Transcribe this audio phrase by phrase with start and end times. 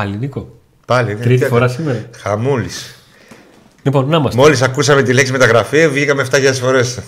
[0.00, 0.58] Πάλι, Νίκο.
[0.86, 1.20] Πάλι, ναι.
[1.20, 2.10] Τρίτη Τι φορά έκανε; σήμερα.
[2.16, 2.94] Χαμούλης.
[3.82, 4.40] Λοιπόν, να είμαστε.
[4.40, 7.00] Μόλις ακούσαμε τη λέξη μεταγραφή, βγήκαμε 7.000 φορές.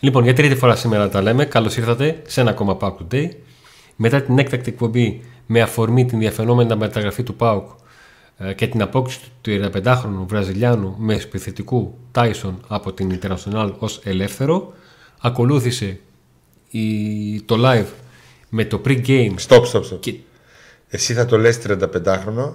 [0.00, 1.44] Λοιπόν, για τρίτη φορά σήμερα τα λέμε.
[1.44, 3.28] Καλώς ήρθατε σε ένα ακόμα Pauk Today.
[3.96, 7.62] Μετά την έκτακτη εκπομπή με αφορμή την διαφαινόμενη μεταγραφή του Pauk
[8.38, 14.72] ε, και την απόκτηση του 35χρονου Βραζιλιάνου με επιθετικού Τάισον από την International ως ελεύθερο,
[15.20, 15.98] ακολούθησε
[16.70, 17.88] η, το live
[18.48, 20.00] με το pre-game Stop, stop, stop.
[20.00, 20.14] και
[20.90, 22.50] Εσύ θα το λες 35χρονο,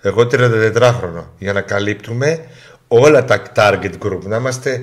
[0.00, 1.24] εγώ 34χρονο.
[1.38, 2.40] Για να καλύπτουμε
[2.88, 4.20] όλα τα target group.
[4.24, 4.80] Να είμαστε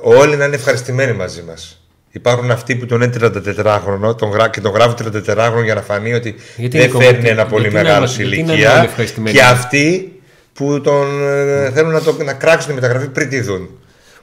[0.00, 1.76] όλοι να είναι ευχαριστημένοι μαζί μας.
[2.10, 4.48] Υπάρχουν αυτοί που τον είναι 34χρονο τον γρά...
[4.48, 7.62] και τον γράφουν 34χρονο για να φανεί ότι Γιατί, δεν Νίκο, φέρνει γιατί- ένα πολύ
[7.62, 8.76] γιατί να μεγάλο είμαστε- σε γιατί να είναι ηλικία.
[8.78, 10.12] όλοι ευχαριστημένοι; Και αυτοί
[10.52, 13.68] που τον ε, θέλουν να, το, να κράξουν τη μεταγραφή πριν τη δουν.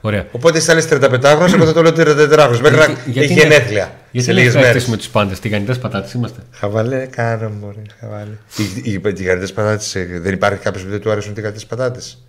[0.01, 0.27] Ωραία.
[0.31, 2.59] Οπότε εσύ θα λες 35χρονο, εγώ θα το λέω 34χρονο.
[2.61, 4.67] Μέχρι να έχει να- γενέθλια Γιατί σε να λίγες μέρες.
[4.67, 5.39] ευχαριστήσουμε τους πάντες.
[5.39, 6.39] Τηγανιτές πατάτες είμαστε.
[6.51, 8.37] Χαβαλέ, κάνω μωρέ, χαβαλέ.
[8.57, 11.65] Οι, οι, οι τηγανιτές πατάτες, ε, δεν υπάρχει κάποιος που δεν του αρέσουν οι τηγανιτές
[11.65, 12.23] πατάτες;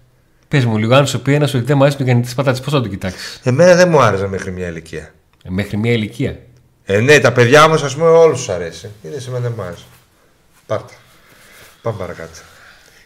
[0.49, 2.81] Πες μου λίγο, αν σου πει ένας ότι δεν μου αρέσουν τηγανιτές πατάτες, πώς θα
[2.81, 5.15] το κοιτάξεις; Εμένα δεν μου άρεσαν μέχρι μια ηλικία.
[5.49, 6.39] Μέχρι μια ηλικία.
[6.85, 8.91] Ε, ναι, τα παιδιά όμως, ας πούμε, όλους τους αρέσει.
[9.03, 9.85] Είναι σημαίνει δεν μου άρεσε.
[10.67, 10.93] Πάρτα.
[11.83, 12.31] Πάμε παρακάτω.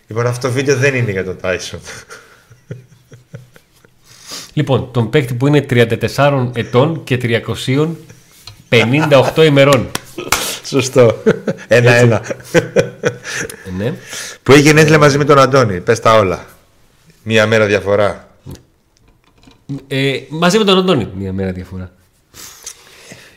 [0.06, 1.80] Λοιπόν, αυτό το βίντεο δεν είναι για τον Τάισον.
[4.52, 7.16] Λοιπόν, τον παίκτη που είναι 34 ετών και
[8.68, 9.90] 358 ημερών.
[10.64, 11.22] Σωστό.
[11.68, 12.22] Ένα-ένα.
[12.52, 12.60] Ε,
[13.76, 13.94] ναι.
[14.42, 15.80] που έχει γενέθλια μαζί με τον Αντώνη.
[15.80, 16.46] Πες τα όλα.
[17.22, 18.28] Μία μέρα διαφορά.
[19.88, 21.92] Ε, μαζί με τον Αντώνη, μία μέρα διαφορά.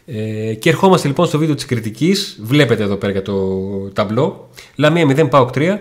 [0.05, 2.39] Ε, και ερχόμαστε λοιπόν στο βίντεο της κριτικής.
[2.41, 3.59] Βλέπετε εδώ πέρα για το
[3.93, 4.49] ταμπλό.
[4.75, 5.79] Λαμία 0 πάω 3.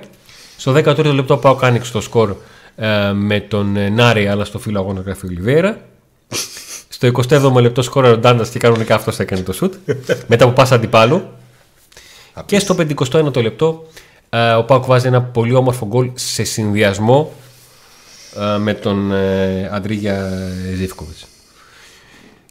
[0.56, 2.36] Στο 13ο λεπτό πάω άνοιξε το σκορ
[2.76, 5.80] ε, με τον ε, Νάρη αλλά στο φύλλο αγώνα γράφει ο Λιβέρα.
[6.96, 9.74] Στο 27ο λεπτό σκόραρε ο Ντάντα και κανονικά αυτός έκανε το σουτ.
[10.26, 11.22] μετά από πάσα αντιπάλου.
[12.46, 13.86] Και στο 51ο λεπτό
[14.30, 17.32] ε, ο Πάουκ βάζει ένα πολύ όμορφο γκολ σε συνδυασμό
[18.54, 20.30] ε, με τον ε, Αντρίγια
[20.76, 21.26] Ζήφκοβιτς.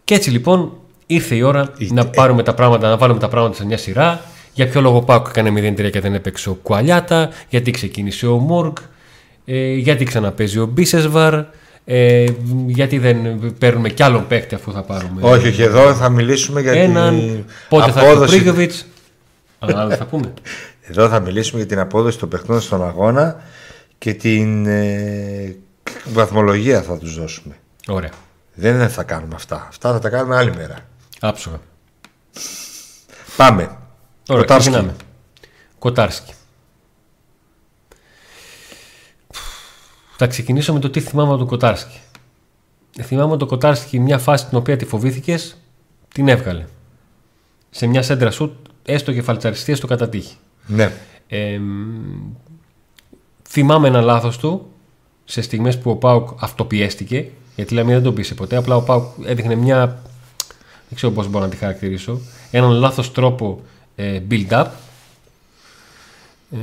[0.04, 0.72] Και έτσι λοιπόν
[1.06, 4.22] ήρθε η ώρα να πάρουμε τα πράγματα, να βάλουμε τα πράγματα σε μια σειρά.
[4.54, 8.38] Για ποιο λόγο ο Πάουκ έκανε 0-3 και δεν έπαιξε ο Κουαλιάτα, γιατί ξεκίνησε ο
[8.38, 8.76] Μόργκ,
[9.46, 11.44] ε, γιατί ξαναπέζει ο Μπίσεσβαρ,
[11.86, 12.26] ε,
[12.66, 16.72] γιατί δεν παίρνουμε κι άλλον παίκτη αφού θα πάρουμε; Όχι, όχι, εδώ θα μιλήσουμε για
[16.72, 18.36] έναν, την πότε θα έρθει ο απόδοση.
[18.36, 18.86] Πρίγκοβιτς.
[19.60, 20.34] Αλλά δεν θα πούμε.
[20.90, 23.42] Εδώ θα μιλήσουμε για την απόδοση των παιχνών στον αγώνα
[23.98, 25.56] και την ε,
[26.14, 27.56] βαθμολογία θα τους δώσουμε.
[27.88, 28.12] Ωραία.
[28.54, 29.66] Δεν θα κάνουμε αυτά.
[29.68, 30.76] Αυτά θα τα κάνουμε άλλη μέρα.
[31.20, 31.60] Άψογα.
[33.38, 33.62] Πάμε.
[34.28, 34.70] Ωραία, Κοτάρσκι.
[34.70, 34.96] ξεκινάμε.
[35.80, 36.34] Κοτάρσκι.
[40.18, 42.00] Θα ξεκινήσω με το τι θυμάμαι από τον Κοτάρσκι.
[43.02, 45.58] Θυμάμαι τον Κοτάρσκι μια φάση την οποία τη φοβήθηκες,
[46.14, 46.66] την έβγαλε.
[47.70, 48.54] Σε μια σέντρα σουτ,
[48.86, 50.36] έστω και φαλτσαριστή, έστω κατά τύχη.
[50.68, 50.92] Ναι.
[51.28, 51.60] Ε,
[53.50, 54.68] θυμάμαι ένα λάθος του
[55.26, 57.30] σε στιγμές που ο Πάουκ αυτοπιέστηκε.
[57.56, 58.56] Γιατί λέμε δεν τον πείσε ποτέ.
[58.56, 59.86] Απλά ο Πάουκ έδειχνε μια.
[60.88, 62.20] Δεν ξέρω πώς μπορώ να τη χαρακτηρίσω.
[62.52, 63.62] Έναν λάθος τρόπο
[63.96, 64.68] ε, build-up.
[66.52, 66.58] Ε,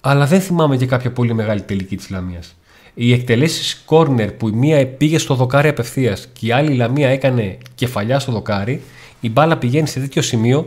[0.00, 2.54] αλλά δεν θυμάμαι και κάποια πολύ μεγάλη τελική της Λαμίας.
[2.94, 7.08] Οι εκτελέσεις corner που η μία πήγε στο δοκάρι απευθείας και η άλλη η Λαμία
[7.08, 8.82] έκανε κεφαλιά στο δοκάρι,
[9.20, 10.66] η μπάλα πηγαίνει σε τέτοιο σημείο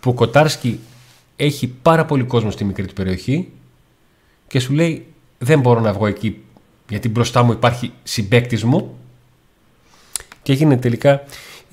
[0.00, 0.80] που ο Κοτάρσκι
[1.36, 3.48] έχει πάρα πολύ κόσμο στη μικρή του περιοχή
[4.46, 5.06] και σου λέει
[5.38, 6.42] δεν μπορώ να βγω εκεί
[6.88, 8.98] γιατί μπροστά μου υπάρχει συμπέκτη μου
[10.42, 11.22] και έγινε τελικά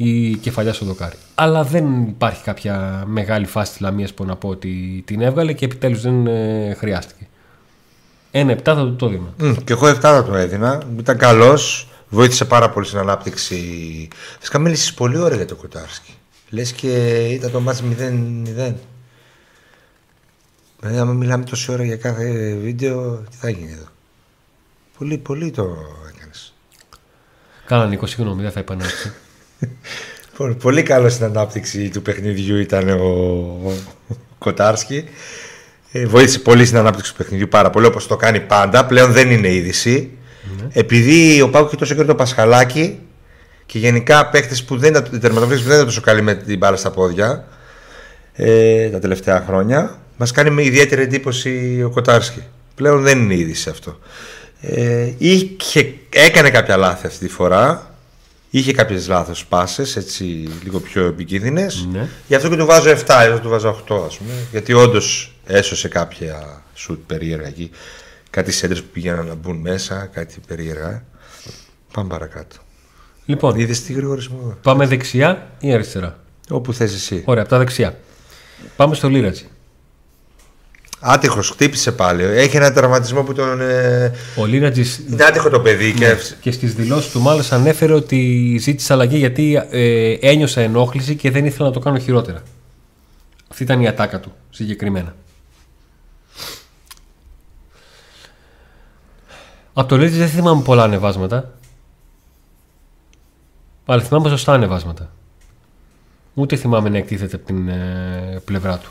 [0.04, 1.16] η κεφαλιά στο δοκάρι.
[1.36, 5.66] Αλλά δεν υπάρχει κάποια μεγάλη φάση της Λαμίας που να πω ότι την έβγαλε και
[5.66, 7.28] επιτέλους δεν ε, χρειάστηκε.
[8.32, 9.34] Ένα επτά θα του το δίνω.
[9.38, 10.82] Μμ, και εγώ 7 θα το έδινα.
[11.00, 11.88] Ήταν καλός.
[12.10, 13.58] Βοήθησε πάρα πολύ στην ανάπτυξη.
[14.40, 16.14] Φυσικά μίλησες πολύ ωραία για το Κοτάρσκι.
[16.50, 18.74] Λες και ήταν το μάτς 0-0.
[20.80, 23.86] Δηλαδή, άμα μιλάμε τόση ώρα για κάθε βίντεο, τι θα γίνει εδώ.
[24.98, 25.78] Πολύ, πολύ το
[26.16, 26.54] έκανες.
[27.66, 29.10] Κάνα Νίκο, συγγνώμη, δεν θα επανέλθω.
[30.38, 33.06] Πολύ, πολύ καλός στην ανάπτυξη του παιχνιδιού ήταν ο,
[33.66, 33.72] ο
[34.38, 35.06] Κοτάρσκι.
[35.92, 38.86] Ε, βοήθησε πολύ στην ανάπτυξη του παιχνιδιού πάρα πολύ όπως το κάνει πάντα.
[38.86, 40.10] Πλέον δεν είναι είδηση.
[40.74, 43.00] Επειδή ο Πάουκ έχει τόσο καιρό το Πασχαλάκι
[43.66, 46.78] και γενικά παίχτες που δεν ήταν τερματοφύλακες που δεν ήταν τόσο καλοί με την μπάλα
[46.78, 47.48] στα πόδια
[48.34, 52.44] ε, τα τελευταία χρόνια, μας κάνει με ιδιαίτερη εντύπωση ο Κοτάρσκι.
[52.76, 54.00] Πλέον δεν είναι είδηση αυτό.
[54.62, 57.91] Ε, είχε, έκανε κάποια λάθη αυτή τη φορά.
[58.54, 60.24] Είχε κάποιες λάθος πάσες, έτσι
[60.64, 61.88] λίγο πιο επικίνδυνες.
[61.92, 62.08] Ναι.
[62.28, 64.32] Γι' αυτό και του βάζω 7, εγώ του βάζω 8, ας πούμε.
[64.52, 67.72] Γιατί όντως έσωσε κάποια σουτ περίεργα εκεί.
[68.30, 71.04] Κάτι σέντρες που πήγαιναν να μπουν μέσα, κάτι περίεργα.
[71.94, 72.56] Πάμε παρακάτω.
[73.26, 74.58] λοιπόν, Είδες τι γρήγορισμό.
[74.62, 76.20] πάμε δεξιά ή αριστερά;
[76.50, 77.24] Όπου θες εσύ.
[77.26, 77.98] Ωραία, από τα δεξιά.
[78.76, 79.48] Πάμε στο Λίρατζι.
[81.04, 82.24] Άτυχος, χτύπησε πάλι.
[82.24, 83.62] Έχει ένα τραυματισμό που τον.
[83.62, 84.12] Ε...
[84.36, 85.06] Ο Λίρατζη.
[85.12, 85.94] Είναι άτυχο το παιδί.
[85.94, 86.08] Ναι.
[86.08, 86.16] Και...
[86.42, 91.46] Και στις δηλώσεις του μάλιστα ανέφερε ότι ζήτησε αλλαγή γιατί ε, ένιωσα ενόχληση και δεν
[91.46, 92.44] ήθελα να το κάνω χειρότερα.
[93.52, 95.16] Αυτή ήταν η ατάκα του συγκεκριμένα.
[99.74, 101.54] Από το Λίρατζη δεν θυμάμαι πολλά ανεβάσματα.
[103.86, 105.12] Αλλά θυμάμαι σωστά ανεβάσματα.
[106.34, 108.90] Ούτε θυμάμαι να εκτίθεται από την ε, πλευρά του.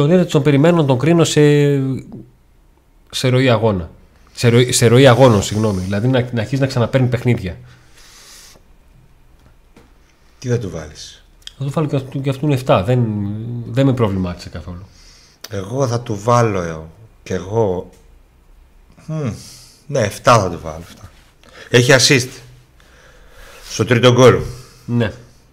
[0.00, 1.40] Το Λίρατζη τον περιμένω να τον κρίνω σε,
[3.10, 3.90] σε ροή αγώνα.
[4.32, 5.80] Σε ροή, σε ροή αγώνων, συγγνώμη.
[5.80, 7.56] Δηλαδή να, να αρχίσει να ξαναπαίρνει παιχνίδια.
[10.38, 11.24] Τι θα του βάλεις;
[11.58, 12.82] Θα του βάλω και, αυτού- και αυτούν 7.
[12.86, 13.02] Δεν,
[13.66, 14.86] δεν με προβλημάτισε καθόλου.
[15.50, 16.78] Εγώ θα του βάλω ε,
[17.22, 17.90] και εγώ.
[19.06, 19.30] Μμ,
[19.86, 20.82] ναι, 7 θα του βάλω.
[21.02, 21.04] 7.
[21.70, 22.28] Έχει assist.
[23.70, 24.40] Στο τρίτο γκολ.
[24.86, 25.12] Ναι.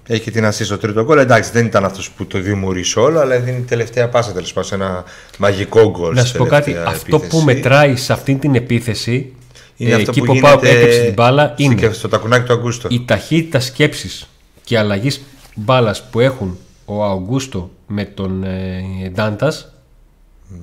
[0.09, 1.17] Έχει την assist στο τρίτο γκολ.
[1.17, 4.69] Εντάξει, δεν ήταν αυτός που το δημιούργησε όλο, αλλά δίνει τελευταία πάσα τέλος πάντων.
[4.69, 5.03] σε Ένα
[5.37, 6.13] μαγικό γκολ.
[6.15, 6.63] Να στη σου πω κάτι.
[6.71, 7.43] τελευταία Αυτό που επίθεση.
[7.45, 9.33] μετράει σε αυτή την επίθεση
[9.77, 11.91] είναι ε, αυτό εκεί που, που ο γίνεται Πάουκ έκρυψε την μπάλα στη- είναι και
[11.91, 12.87] στο τακουνάκι του Αγκούστο.
[12.91, 14.27] η ταχύτητα σκέψης
[14.63, 15.21] και αλλαγής
[15.55, 18.81] μπάλας που έχουν ο Αουγκούστο με τον ε,
[19.13, 19.73] Ντάντας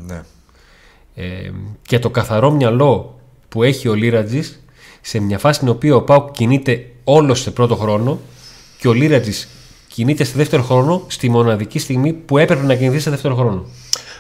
[0.07, 0.23] Ναι.
[1.15, 1.25] ε,
[1.83, 3.19] και το καθαρό μυαλό
[3.49, 4.63] που έχει ο Λίρατζης
[5.01, 8.21] σε μια φάση στην οποία ο Πάουκ κινείται όλος σε πρώτο χρόνο
[8.85, 9.49] και ο Λίρατζης
[9.89, 13.67] κινείται σε δεύτερο χρόνο στη μοναδική στιγμή που έπρεπε να κινηθεί σε δεύτερο χρόνο.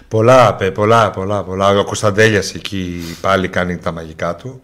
[0.09, 1.79] Πολλά, παι, πολλά, πολλά, πολλά.
[1.79, 4.61] Ο Κωνσταντέλιας εκεί πάλι κάνει τα μαγικά του.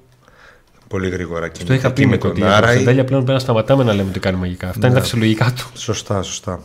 [0.88, 1.74] Πολύ γρήγορα Το κινείται.
[1.74, 2.60] είχα πει εκεί με το τον ότι η Άραη.
[2.60, 4.68] Κωνσταντέλια πλέον πρέπει να σταματάμε να λέμε ότι κάνει μαγικά.
[4.68, 5.78] Αυτά είναι τα φυσιολογικά του.
[5.78, 6.60] Σωστά, σωστά.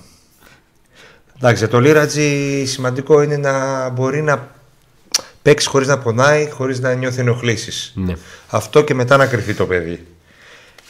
[1.38, 4.48] Εντάξει, για το Λίρατζι σημαντικό είναι να μπορεί να
[5.42, 7.94] παίξει χωρίς να πονάει, χωρίς να νιώθει ενοχλήσεις.
[7.96, 8.14] Ναι.
[8.50, 10.06] Αυτό και μετά να κρυφτεί το παιδί.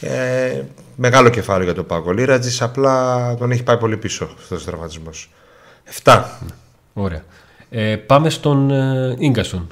[0.00, 0.62] Ε,
[0.96, 2.08] μεγάλο κεφάλαιο για το Πάκο.
[2.08, 5.30] Ο Λίρατζης απλά τον έχει πάει πολύ πίσω αυτός ο τραυματισμός.
[6.02, 6.22] 7.
[6.92, 7.24] Ωραία.
[7.70, 9.66] Ε, πάμε στον ε, Ίγκασον.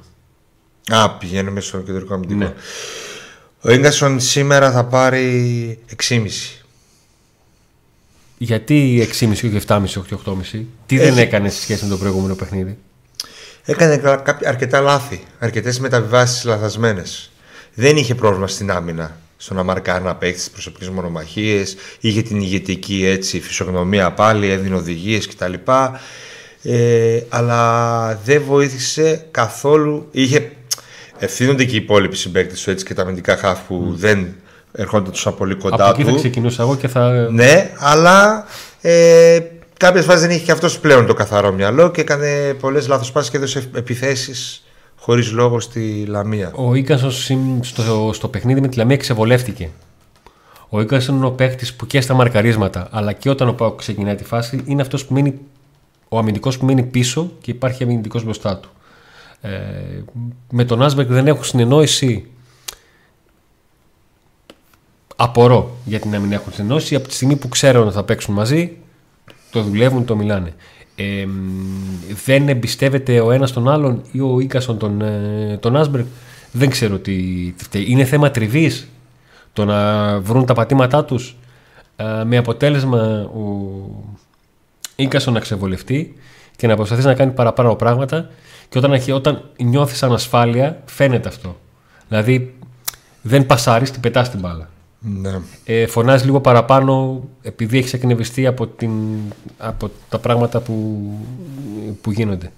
[0.89, 2.39] Α, πηγαίνουμε στο κεντρικό αμυντικό.
[2.39, 2.53] Ναι.
[3.61, 5.79] Ο Ίγκασον σήμερα θα πάρει
[6.09, 6.27] 6,5.
[8.39, 10.19] Γιατί 6,5 όχι 7,5 όχι
[10.53, 10.65] 8,5.
[10.87, 12.79] Τι δεν έκανε σε σχέση με το προηγούμενο παιχνίδι;
[13.65, 17.31] Έκανε κα- κάποια- αρκετά λάθη, αρκετές μεταβιβάσεις λαθασμένες.
[17.75, 21.77] Δεν είχε πρόβλημα στην άμυνα στο να μαρκάρει να παίξει τις προσωπικές μονομαχίες.
[22.01, 25.53] Είχε την ηγετική έτσι, φυσιογνωμία πάλι, έδινε οδηγίες κτλ.
[26.63, 30.09] Ε, αλλά δεν βοήθησε καθόλου.
[30.11, 30.53] Είχε,
[31.19, 34.35] ευθύνονται και οι υπόλοιποι συμπαίκτες του έτσι και τα αμυντικά χαφ που δεν
[34.73, 36.17] ερχόνται τόσο πολύ κοντά Από εκεί θα του.
[36.17, 37.29] ξεκινούσα εγώ και θα.
[37.31, 38.47] Ναι, αλλά
[38.81, 39.39] ε,
[39.77, 43.31] κάποιες φορές δεν είχε και αυτός πλέον το καθαρό μυαλό και έκανε πολλές λάθος πάσει
[43.31, 44.65] και έδωσε επιθέσεις
[45.05, 46.53] χωρίς λόγο στη Λαμία.
[46.55, 47.11] Ο Ίγκασον
[47.65, 49.71] στο, στο παιχνίδι με τη Λαμία ξεβολεύτηκε.
[50.69, 54.15] Ο Ίγκασον είναι ο παίκτης που και στα μαρκαρίσματα, αλλά και όταν ο Πάουκ ξεκινάει
[54.15, 55.39] τη φάση, είναι αυτός που μείνει,
[56.09, 58.71] ο αμυντικός που μείνει πίσω και υπάρχει αμυντικός μπροστά του.
[59.41, 59.51] Ε,
[60.51, 62.27] με τον Άσμπεργκ δεν έχουν συνεννόηση.
[65.17, 66.95] Απορώ γιατί να μην έχουν συνεννόηση.
[66.95, 68.77] Από τη στιγμή που ξέρουν ότι θα παίξουν μαζί,
[69.51, 70.55] το δουλεύουν, το μιλάνε.
[70.97, 71.27] Ε,
[72.25, 76.05] δεν εμπιστεύεται ο ένας τον άλλον ή ο Ίκασον τον, ε, τον Άσμπεργκ;
[76.53, 77.13] Δεν ξέρω τι
[77.57, 77.85] τι φταίει.
[77.89, 78.89] Είναι θέμα τριβής
[79.53, 81.37] το να βρουν τα πατήματά τους
[81.97, 83.71] ε, με αποτέλεσμα ο
[84.97, 86.15] Ίκασον να ξεβολευτεί
[86.57, 88.31] και να προσπαθήσει να κάνει παραπάνω πράγματα
[88.69, 91.57] και όταν, έχει- όταν νιώθεις ανασφάλεια φαίνεται αυτό.
[92.09, 92.55] Δηλαδή
[93.23, 94.69] δεν πασάρεις, την πετάς την μπάλα
[95.07, 95.41] Ναι.
[95.65, 98.91] ε, φωνάζει λίγο παραπάνω επειδή έχει εκνευριστεί από, την,
[99.59, 101.03] από τα πράγματα που,
[102.01, 102.53] που γίνονται.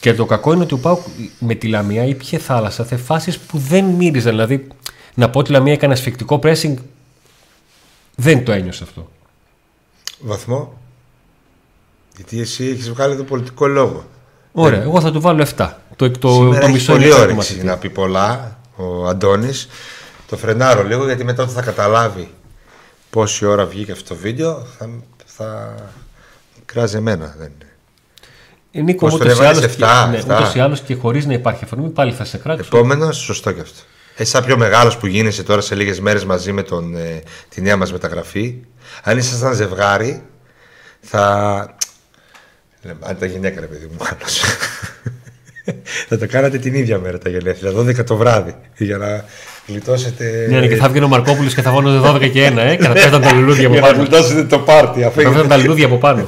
[0.00, 1.00] Και το κακό είναι ότι ο Πάουκ
[1.38, 4.30] με τη Λαμία ήπια θάλασσα σε φάσεις που δεν μύριζαν.
[4.30, 4.66] Δηλαδή,
[5.14, 6.74] να πω ότι η Λαμία έκανε ασφικτικό pressing,
[8.14, 9.10] δεν το ένιωσε αυτό.
[10.20, 10.72] Βαθμό.
[12.16, 14.04] Γιατί εσύ έχεις βγάλει εδώ πολιτικό λόγο.
[14.52, 15.68] Ωραία, εγώ θα του βάλω 7.
[15.96, 17.64] Το, το, Σήμερα το έχει μισό πολύ είναι το όρεξη μαθητή.
[17.64, 19.68] να πει πολλά ο Αντώνης.
[20.26, 22.30] Το φρενάρω λίγο γιατί μετά όταν θα καταλάβει
[23.10, 24.88] πόση ώρα βγήκε αυτό το βίντεο θα,
[25.26, 25.74] θα
[26.64, 27.34] κράζει εμένα.
[27.38, 27.70] Δεν είναι.
[28.72, 30.36] Ε, Νίκο, Πώς τον ούτως ή έβαλες, άλλως και- εφτά, ναι, εφτά.
[30.38, 32.64] ούτως ή άλλως και χωρίς να υπάρχει αφορμή, πάλι θα σε κράξω.
[32.76, 33.80] Επόμενος, σωστό και αυτό.
[34.16, 37.60] Εσύ, σαν πιο μεγάλος που γίνεσαι τώρα σε λίγες μέρες μαζί με τον, ε, τη
[37.60, 38.54] νέα μας μεταγραφή,
[39.02, 40.22] αν ήσασταν ζευγάρι,
[41.00, 41.76] θα.
[42.82, 44.40] Λέμε, Αν ήταν γυναίκα, ρε παιδί μου, άλλος.
[46.08, 49.24] θα το κάνατε την ίδια μέρα τα γενέθλια, 12 το βράδυ, για να
[49.66, 50.46] γλιτώσετε.
[50.50, 52.82] Ναι, ναι, και θα βγαίνει ο Μαρκόπουλος και θα βώνονται 12 και 1, ε, και
[52.84, 53.98] θα πέφτουν τα λουλούδια από για να πάνω.
[54.00, 55.04] γλιτώσετε το πάρτι.
[55.04, 56.26] αφού Θα έχετε- πέφτουν τα λουλούδια από πάνω.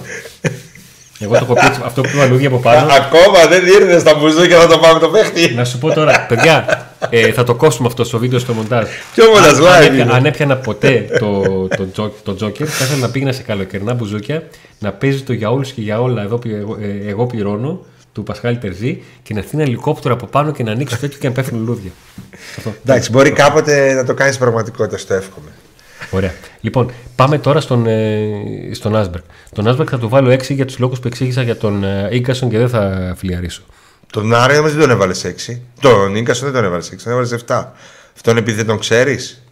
[1.20, 2.86] Εγώ το έχω πει, αυτό που είπα λουλούδια από πάνω.
[2.92, 5.54] Ακόμα δεν ήρθε στα μπουζούκια να το πάμε το παίχτη.
[5.54, 8.86] Να σου πω τώρα, παιδιά, ε, θα το κόψουμε αυτό στο βίντεο στο μοντάζ.
[9.14, 10.12] Ποιο μοντάζ, Αν- live αν, έπια- είναι.
[10.12, 11.42] αν έπιανα ποτέ το,
[11.76, 14.42] το, τζο- το Joker, θα ήθελα να πήγαινα σε καλοκαιρινά μπουζούκια
[14.78, 16.22] να παίζει το για όλους και για όλα.
[16.22, 17.80] Εδώ, πλη- εγώ, ε, εγώ πληρώνω.
[18.12, 21.18] του Πασχάλη Τερζή και να έρθει ένα ελικόπτερο από πάνω και να ανοίξει το τέτοιο
[21.18, 21.90] και να πέφτουν λουλούδια.
[22.56, 22.74] Αυτό.
[22.82, 25.50] Εντάξει, μπορεί κάποτε να το κάνεις πραγματικότητα, στο εύχομαι.
[26.10, 26.34] Ωραία.
[26.60, 29.24] Λοιπόν, πάμε τώρα στον, ε, στον Άσμπερκ.
[29.52, 32.48] Τον Άσμπερκ θα του βάλω 6 για τους λόγους που εξήγησα για τον ε, Ίγκασον
[32.50, 33.62] και δεν θα φιλιαρίσω.
[34.12, 35.60] Τον Άρη όμως δεν τον έβαλες 6.
[35.80, 37.64] Τον Ίγκασον δεν τον έβαλες 6, τον έβαλες 7.
[38.14, 39.42] Αυτόν επειδή δεν τον ξέρεις;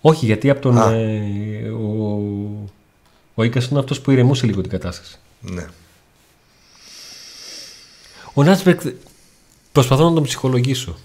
[0.00, 0.78] Όχι, γιατί από τον.
[0.78, 0.92] Α.
[0.92, 2.68] Ε, ο
[3.34, 5.18] ο Ίγκασον είναι αυτός που ηρεμούσε λίγο την κατάσταση.
[5.40, 5.66] Ναι.
[8.34, 8.80] Ο Νάτσμπερκ
[9.72, 10.96] προσπαθώ να τον ψυχολογήσω.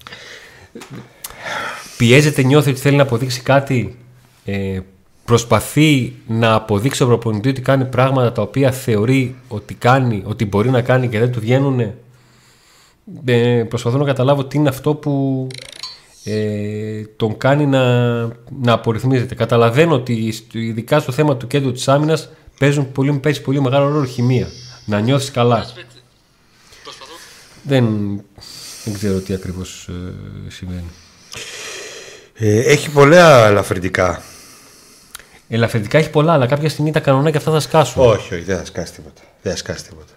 [1.96, 3.96] Πιέζεται, νιώθει ότι θέλει να αποδείξει κάτι.
[4.44, 4.80] Ε,
[5.24, 10.70] προσπαθεί να αποδείξει στον προπονητή ότι κάνει πράγματα τα οποία θεωρεί ότι, κάνει, ότι μπορεί
[10.70, 11.80] να κάνει και δεν του βγαίνουν.
[13.24, 15.46] Ε, προσπαθώ να καταλάβω τι είναι αυτό που
[16.24, 17.82] ε, τον κάνει να,
[18.60, 19.34] να απορριθμίζεται.
[19.34, 23.88] Καταλαβαίνω ότι στο- ειδικά στο θέμα του κέντρου της άμυνας παίζουν πολύ, παίζει πολύ μεγάλο
[23.88, 24.46] ρόλο χημεία.
[24.84, 25.66] Να νιώθεις καλά.
[27.62, 27.84] Δεν,
[28.90, 30.90] δεν ξέρω τι ακριβώς ε, σημαίνει.
[32.34, 34.22] Ε, έχει πολλά ελαφρυντικά.
[35.48, 38.02] Ελαφρυντικά έχει πολλά, αλλά κάποια στιγμή τα κανονάκια αυτά θα σκάσουν.
[38.02, 39.22] Όχι, όχι, δεν θα σκάσει τίποτα.
[39.42, 40.12] Δεν θα σκάσει τίποτα.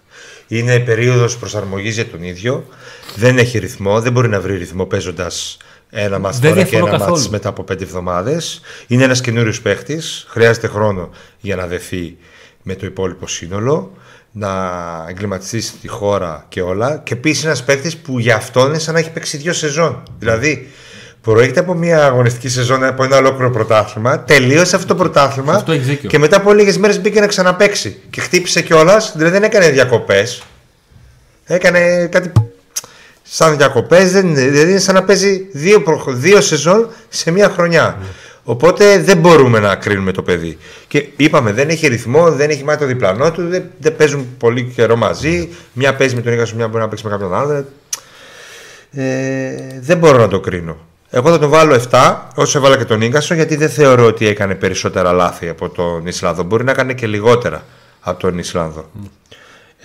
[0.47, 2.67] Είναι περίοδος προσαρμογής για τον ίδιο.
[3.15, 5.57] Δεν έχει ρυθμό, δεν μπορεί να βρει ρυθμό παίζοντας
[5.89, 7.17] ένα μάτς Δεν τώρα και διαφωνώ ένα καθόλου.
[7.17, 8.61] μάτς μετά από πέντε εβδομάδες.
[8.87, 10.25] Είναι ένας καινούριος παίχτης.
[10.29, 12.17] Χρειάζεται χρόνο για να δεθεί
[12.63, 13.91] με το υπόλοιπο σύνολο.
[14.35, 14.49] Να
[15.09, 17.01] εγκληματιστείς στη χώρα και όλα.
[17.03, 20.03] Και επίσης ένας παίχτη που για αυτόν είναι σαν να έχει παίξει δύο σεζόν.
[20.19, 20.69] Δηλαδή,
[21.21, 24.19] προέρχεται από μια αγωνιστική σεζόν από ένα ολόκληρο πρωτάθλημα.
[24.19, 25.53] Τελείωσε αυτό το πρωτάθλημα.
[25.53, 26.09] Αυτό έχεις δίκιο.
[26.09, 27.99] Και μετά από λίγες μέρες μπήκε να ξαναπέξει.
[28.09, 30.43] Και χτύπησε κιόλας, δηλαδή δεν έκανε διακοπές.
[31.45, 32.31] Έκανε κάτι
[33.23, 34.11] σαν διακοπές.
[34.11, 37.97] Δηλαδή είναι σαν να παίζει δύο, προ- δύο σεζόν σε μία χρονιά.
[38.43, 40.57] Οπότε δεν μπορούμε να κρίνουμε το παιδί.
[40.87, 44.63] Και είπαμε, δεν έχει ρυθμό, δεν έχει μάθει το διπλανό του, δεν, δεν παίζουν πολύ
[44.75, 45.49] καιρό μαζί.
[45.73, 47.65] Μια παίζει με τον Ίγκασο, μια μπορεί να παίξει με κάποιον άλλον.
[48.91, 50.77] Ε, δεν μπορώ να το κρίνω.
[51.09, 54.55] Εγώ θα τον βάλω 7, όσο έβαλα και τον Ίγκασο, γιατί δεν θεωρώ ότι έκανε
[54.55, 56.43] περισσότερα λάθη από τον Ισλάνδο.
[56.43, 57.63] Μπορεί να έκανε και λιγότερα
[58.01, 58.89] από τον Ισλάνδο.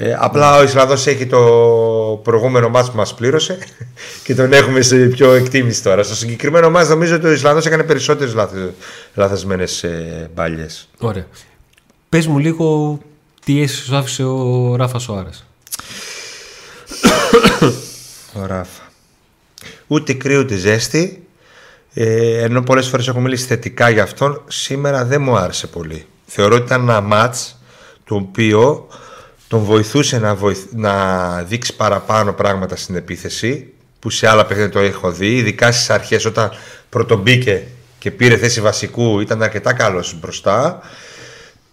[0.00, 1.40] Ε, απλά ο Ισλανδός έχει το
[2.22, 3.58] προηγούμενο μάτς που μας πλήρωσε
[4.24, 6.02] και τον έχουμε σε πιο εκτίμηση τώρα.
[6.02, 8.74] Στο συγκεκριμένο μάτς νομίζω ότι ο Ισλανδός έκανε περισσότερες λάθε,
[9.14, 10.88] λαθασμένες ε, μπάλιες.
[10.98, 11.26] Ωραία.
[12.08, 12.98] Πες μου λίγο
[13.44, 15.44] τι αίσθηση σου άφησε ο Ράφα Σοάρες.
[18.40, 18.82] Ο Ράφα.
[19.86, 21.26] Ούτε κρύο ούτε ζέστη.
[21.94, 26.06] Ε, ενώ πολλές φορές έχω μιλήσει θετικά για αυτόν, σήμερα δεν μου άρεσε πολύ.
[26.26, 27.58] Θεωρώ ότι ήταν ένα μάτς
[28.04, 28.86] το οποίο
[29.48, 30.64] τον βοηθούσε να, βοηθ...
[30.70, 35.90] να δείξει παραπάνω πράγματα στην επίθεση που σε άλλα παιχνίδια το έχω δει, ειδικά στις
[35.90, 36.50] αρχές όταν
[36.88, 37.66] πρωτομπήκε
[37.98, 40.80] και πήρε θέση βασικού ήταν αρκετά καλός μπροστά.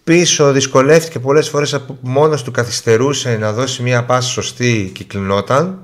[0.04, 5.78] Πίσω δυσκολεύτηκε πολλές φορές από μόνος του καθυστερούσε να δώσει μια πάση σωστή και κλεινόταν.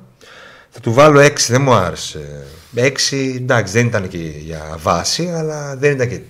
[0.71, 2.47] Θα του βάλω 6, δεν μου άρεσε.
[2.77, 2.91] 6
[3.37, 6.21] εντάξει δεν ήταν και για βάση αλλά δεν ήταν και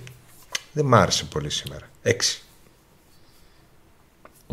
[0.72, 1.88] δεν μου άρεσε πολύ σήμερα.
[2.04, 2.10] 6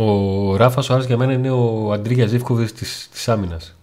[0.01, 3.75] Ο Ράφα Σοάρες για μένα είναι ο Αντρίγια Ζήφκοβιτς της, της άμυνας.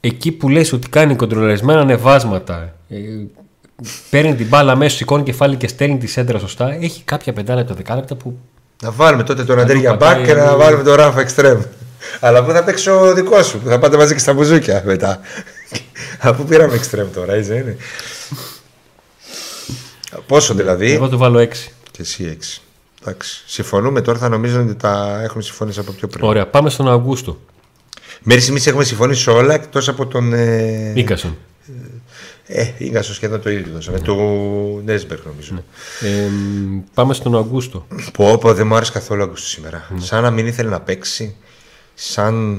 [0.00, 2.96] Εκεί που λες ότι κάνει κοντρολαρισμένα ανεβάσματα, ε,
[4.10, 8.14] παίρνει την μπάλα μέσα, σηκώνει κεφάλι και στέλνει τη σέντρα σωστά, έχει κάποια πεντάλεπτα, δεκάλεπτα
[8.14, 8.38] που
[8.82, 11.60] Να βάλουμε τότε τον Αντρέ για πατάει, μπακ και να ε, βάλουμε τον Ράφα εξτρέμ.
[12.20, 15.20] Αλλά πού θα παίξει ο δικός σου, που θα πάτε μαζί και στα μπουζούκια μετά.
[16.28, 17.76] Αφού πήραμε εξτρέμ τώρα, έτσι δεν είναι.
[20.26, 21.48] Πόσο δηλαδή; εγώ του βάλω 6.
[21.90, 22.63] Και εσύ 6.
[23.06, 23.42] Εντάξει.
[23.46, 26.24] Συμφωνούμε τώρα, θα νομίζω ότι τα έχουμε συμφωνήσει από πιο πριν.
[26.24, 27.40] Ωραία, πάμε στον Αυγούστο.
[28.22, 30.32] Μέχρι στιγμής έχουμε συμφωνήσει όλα εκτός από τον.
[30.32, 31.36] Ε, Νίκασον.
[32.46, 33.98] ε, Ίγκασο σχεδόν το ίδιο δώσαμε.
[34.00, 34.16] Του
[34.84, 35.54] Νέσμπεργκ νομίζω.
[36.00, 36.28] Ε,
[36.94, 37.86] πάμε στον Αυγούστο.
[38.12, 39.88] Πω, πω, δεν μου άρεσε καθόλου ο Αγκούστου σήμερα.
[39.98, 41.36] Σαν να μην ήθελε να παίξει.
[41.94, 42.54] Σαν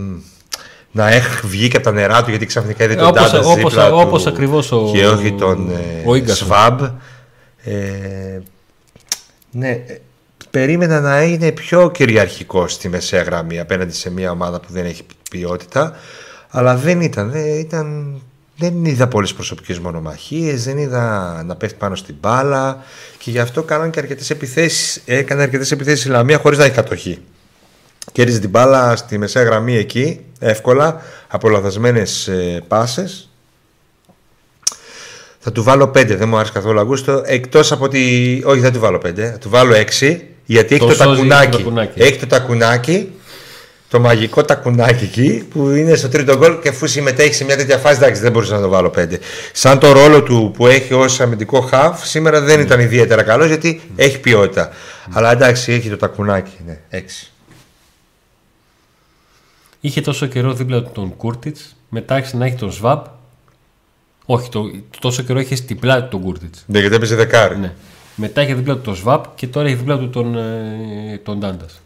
[0.92, 3.56] να έχει βγει και από τα νερά του γιατί ξαφνικά είδε τον Όπως- Τάντας όπως-
[3.74, 6.48] δίπλα όπως του ακριβώς ο- και όχι τον ε, ο Ίγκασον.
[6.48, 6.80] Σβάμπ.
[7.64, 8.40] Ε,
[9.52, 9.98] ναι, ε,
[10.56, 15.06] περίμενα να είναι πιο κυριαρχικό στη μεσαία γραμμή απέναντι σε μια ομάδα που δεν έχει
[15.30, 15.96] ποιότητα
[16.50, 18.16] αλλά δεν ήταν, δεν ήταν
[18.58, 22.84] δεν είδα πολλές προσωπικές μονομαχίες, δεν είδα να πέφτει πάνω στην μπάλα
[23.18, 26.74] και γι' αυτό κάναν και αρκετές επιθέσεις, έκανε αρκετές επιθέσεις η Λαμία χωρίς να έχει
[26.74, 27.22] κατοχή.
[28.12, 33.30] Κέρδιζε την μπάλα στη μεσαία γραμμή εκεί, εύκολα, από λαθασμένες ε, πάσες.
[35.40, 37.22] Θα του βάλω 5, δεν μου άρεσε καθόλου Αγκούστο.
[37.26, 38.44] Εκτός από ότι.
[38.46, 41.52] Όχι, δεν του βάλω 5, θα του βάλω 6, γιατί έχει Το το, σώζει τακουνάκι.
[41.52, 42.02] το τακουνάκι.
[42.02, 43.12] Έχει το τακουνάκι,
[43.90, 47.78] το μαγικό τακουνάκι εκεί, που είναι στο τρίτο γκολ και αφού συμμετέχει σε μια τέτοια
[47.78, 49.18] φάση, εντάξει, δεν μπορούσα να το βάλω 5.
[49.54, 53.82] Σαν το ρόλο του που έχει ως αμυντικό χαφ, σήμερα δεν ήταν ιδιαίτερα καλός γιατί
[53.96, 54.72] έχει ποιότητα.
[55.12, 57.32] Αλλά εντάξει, έχει το τακουνάκι, ναι, 6.
[59.80, 63.04] Είχε τόσο καιρό δίπλα του τον Κούρτιτς, μετά άρχισε να έχει τον Σβάμπ.
[64.26, 64.62] Όχι, το,
[65.00, 66.64] τόσο καιρό είχε στην πλάτη του τον Κούρτιτς.
[66.68, 67.58] Ναι, γιατί έπαιζε δεκάρι.
[67.58, 67.74] Ναι.
[68.16, 71.82] Μετά είχε δίπλα του τον Σβάμπ και τώρα έχει δίπλα του τον, ε, τον Ντάντας.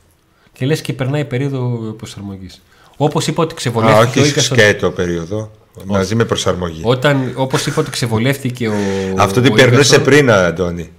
[0.53, 1.67] Και λες και περνάει περίοδο
[1.97, 2.61] προσαρμογής.
[2.97, 4.19] Όπως είπα ότι Α, ξεβολεύτηκε.
[4.19, 5.51] ο όχι Ίκασον- σκέτο περίοδο.
[5.85, 6.81] Μαζί με προσαρμογή.
[6.83, 8.73] Όταν, όπως είπα ότι ξεβολεύτηκε ο.
[9.17, 10.89] Αυτό την ο περνούσε Ίκασον- πριν, Αντώνη.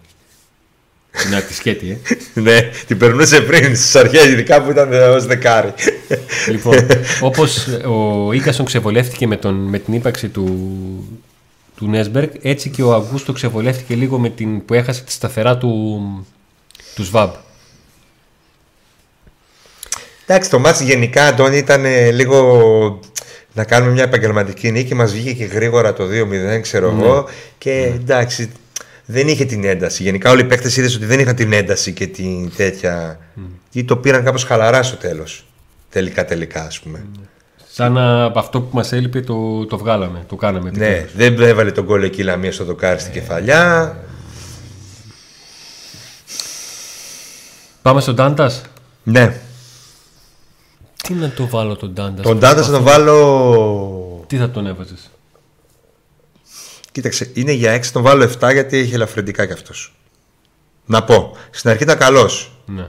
[1.31, 2.15] Να τη σκέτη, ε.
[2.41, 5.73] ναι, την περνούσε πριν στις αρχές, ειδικά που ήταν ως δεκάρι.
[6.51, 6.75] λοιπόν,
[7.21, 10.45] όπως ο Ίκασον ξεβολεύτηκε με, τον, με την ύπαρξη του,
[11.81, 16.01] του Νέσμπεργκ, έτσι και ο Αγκούστο ξεβολεύτηκε λίγο με την που έχασε τη σταθερά του,
[16.95, 17.31] του Σβάμπ.
[20.27, 23.01] Εντάξει, το μάτς γενικά, Αντώνη, ήταν ε, λίγο
[23.53, 24.95] να κάνουμε μια επαγγελματική νίκη.
[24.95, 27.03] Μας βγήκε και γρήγορα το 2-0, ξέρω Ναι.
[27.03, 27.29] εγώ.
[27.59, 28.51] Και εντάξει,
[29.05, 30.03] δεν είχε την ένταση.
[30.03, 33.19] Γενικά όλοι οι παίκτες είδες ότι δεν είχαν την ένταση και την τέτοια...
[33.73, 35.47] Ή το πήραν κάπως χαλαρά στο τέλος.
[35.91, 37.05] Τελικά, τελικά, ας πούμε.
[37.81, 40.71] Σαν να από αυτό που μας έλειπε το, το βγάλαμε, το κάναμε.
[40.71, 43.97] Ναι, δεν έβαλε τον κόλλο εκεί η Λαμία στο δοκάρι στην κεφαλιά.
[47.83, 48.63] Πάμε στον Τάντας;
[49.03, 49.41] Ναι.
[51.03, 52.27] Τι να το βάλω τον Τάντας.
[52.27, 54.25] Τον Τάντας θα τον βάλω...
[54.27, 55.11] Τι θα τον έβαζες;
[56.93, 59.95] Κοίταξε, είναι για 6, τον βάλω 7 γιατί έχει ελαφρυντικά κι αυτός.
[60.87, 62.53] Να πω, στην αρχή ήταν καλός.
[62.67, 62.89] Ναι.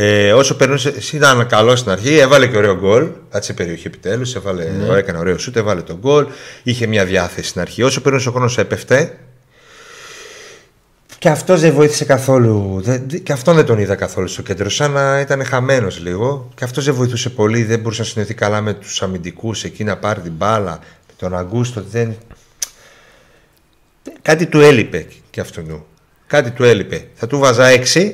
[0.00, 3.08] Ε, όσο περνούσε, εσύ ήταν καλός στην αρχή, έβαλε και ωραίο γκολ.
[3.30, 4.96] Κάτσε περιοχή επιτέλους, Ναι.
[4.98, 6.26] έκανε ωραίο σούτ, έβαλε τον γκολ.
[6.62, 7.82] Είχε μια διάθεση στην αρχή.
[7.82, 9.18] Όσο περνούσε ο χρόνος, έπεφτε.
[11.18, 12.80] Και αυτός δεν βοήθησε καθόλου.
[12.82, 14.68] Δεν, και αυτόν δεν τον είδα καθόλου στο κέντρο.
[14.68, 16.48] Σαν να ήταν χαμένος λίγο.
[16.54, 17.62] Και αυτός δεν βοηθούσε πολύ.
[17.62, 20.78] Δεν μπορούσε να συνοηθεί καλά με τους αμυντικούς εκεί να πάρει την μπάλα.
[20.80, 21.84] Με τον Αγκούστο.
[21.90, 22.16] Δεν...
[24.22, 25.86] Κάτι του έλειπε και αυτού.
[26.26, 27.08] Κάτι του έλειπε.
[27.14, 28.12] Θα του βάζα 6.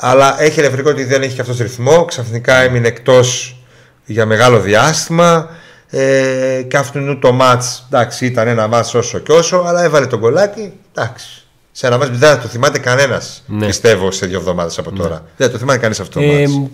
[0.00, 2.04] Αλλά έχει ελευθερικό ότι δεν έχει και αυτός ρυθμό.
[2.04, 3.56] Ξαφνικά έμεινε εκτός
[4.04, 5.48] για μεγάλο διάστημα.
[5.90, 10.20] Ε, και αυτού το μάτς εντάξει, ήταν ένα μάτς όσο και όσο, αλλά έβαλε τον
[10.20, 10.72] κολλάκι.
[10.94, 11.26] Εντάξει.
[11.72, 13.66] Σε ένα μάτς δεν θα το θυμάται κανένας, Ναι.
[13.66, 15.24] πιστεύω, σε δύο εβδομάδες από τώρα.
[15.36, 16.70] Δεν θα το θυμάται κανείς αυτό το Ε, μάτς.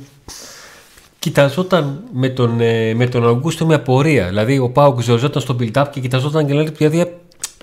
[1.19, 4.27] κοιταζόταν με τον, ε, με τον Αγκούστο με απορία.
[4.29, 7.13] Δηλαδή ο Πάουκ ζεζόταν στο build-up και κοιταζόταν και λέει δηλαδή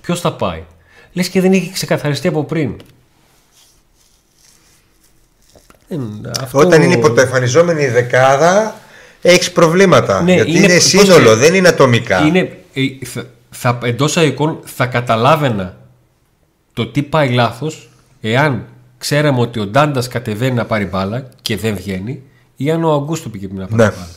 [0.02, 0.64] ποιος θα πάει;
[1.14, 2.76] Λες και δεν είχε ξεκαθαριστεί από πριν.
[5.98, 8.76] Δεν- αυτό- Όταν είναι υποτεφανιζόμενη η δεκάδα,
[9.22, 10.22] έχεις προβλήματα.
[10.22, 12.26] Ναι, γιατί είναι- είναι, πώς σύνολο, και- δεν είναι ατομικά.
[12.26, 15.78] Είναι, ε, θα, θα, εντός αγωγικών θα καταλάβαινα
[16.74, 17.90] το τι πάει λάθος
[18.22, 18.66] εάν
[18.98, 22.22] ξέραμε ότι ο Ντάντας κατεβαίνει να πάρει μπάλα και δεν βγαίνει
[22.56, 23.84] ή αν ο Αγκούστο πήγε να πάρει Ναι.
[23.90, 24.08] μπάλα.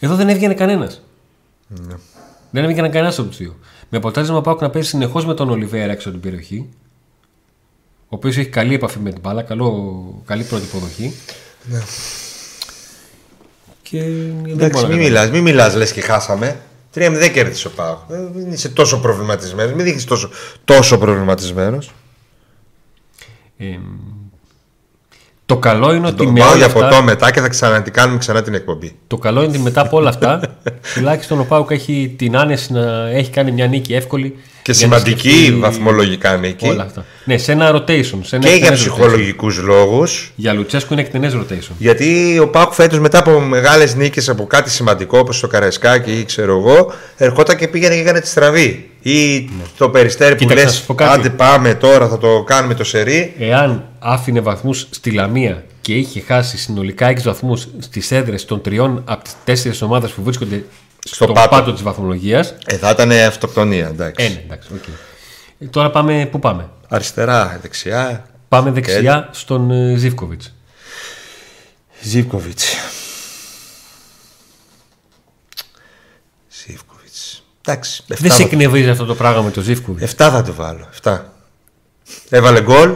[0.00, 1.02] Εδώ δεν έβγαινε κανένας.
[2.50, 3.56] Δεν έβγαινε κανένας από τους δύο.
[3.90, 6.68] Με αποτέλεσμα πάω να παίζει συνεχώς με τον Ολιβέρα έξω από την περιοχή.
[8.08, 11.14] Ο οποίος έχει καλή επαφή με την μπάλα, καλό, καλή πρώτη υποδοχή.
[13.82, 14.96] Και δεν Εντάξει, μπορώ να μην καταλάβω.
[14.96, 16.60] μιλάς, μην μιλάς, λες και χάσαμε.
[16.94, 17.98] 3-0 κέρδισες ο Πάο.
[18.08, 19.72] Δεν είσαι τόσο προβληματισμένος.
[19.74, 20.30] Μην δείχνεις τόσο,
[20.64, 21.90] τόσο προβληματισμένος.
[23.58, 23.78] Ε,
[25.46, 28.18] το καλό είναι ότι Το με πάω όλα για αυτά, ποτό μετά και θα ξανατικάνουμε
[28.18, 28.92] ξανά την εκπομπή.
[29.06, 30.40] το καλό είναι ότι μετά από όλα αυτά
[30.94, 34.96] τουλάχιστον ο Πάουκ έχει την άνεση να έχει κάνει μια νίκη εύκολη Και για να
[34.98, 36.68] σημαντική σκεφτεί βαθμολογικά νίκη.
[36.68, 37.04] όλα αυτά.
[37.24, 38.18] Ναι, σε ένα rotation.
[38.22, 38.74] Σε ένα Και για εκτενές rotation.
[38.76, 40.32] ψυχολογικούς λόγους.
[40.36, 41.72] Για Λουτσέσκου είναι εκτενές rotation.
[41.78, 46.24] Γιατί ο ΠΑΟΚ φέτος μετά από μεγάλες νίκες από κάτι σημαντικό όπως το Καραϊσκάκη ή
[46.24, 48.90] ξέρω εγώ, ερχόταν και πήγαινε και έκανε τη στραβή.
[49.08, 51.18] Ή το Περιστέρι που Κοίταξε, λες: να σου πω κάτι.
[51.18, 53.34] Άντε πάμε τώρα, θα το κάνουμε το σερί.
[53.38, 59.02] Εάν άφηνε βαθμούς στη Λαμία και είχε χάσει συνολικά 6 βαθμούς στις έδρες των τριών
[59.04, 60.64] από τις τέσσερις ομάδες που βρίσκονται
[61.04, 61.48] στον πάτο.
[61.48, 62.54] πάτο, της βαθμολογίας.
[62.66, 64.24] Ε, θα ήταν αυτοκτονία, εντάξει.
[64.24, 64.82] Ε, ναι, εντάξει, οκ.
[65.58, 68.26] Ε, Τώρα πάμε, πού πάμε; Αριστερά, δεξιά.
[68.48, 70.54] Πάμε δεξιά στον ε, Ζίβκοβιτς.
[77.66, 78.02] Εντάξει.
[78.06, 80.02] Δεν εφτά σε θα- εκνευρίζει αυτό το πράγμα με τον Ζήφκοβιτ.
[80.02, 80.88] Εφτά θα το βάλω.
[80.92, 81.32] Εφτά.
[82.28, 82.94] Έβαλε γκολ.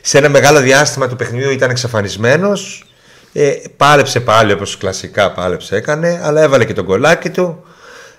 [0.00, 2.84] Σε ένα μεγάλο διάστημα του παιχνιδιού ήταν εξαφανισμένος.
[3.32, 7.63] Ε, πάλεψε πάλι όπως κλασικά πάλεψε έκανε, αλλά έβαλε και τον κολλάκι του.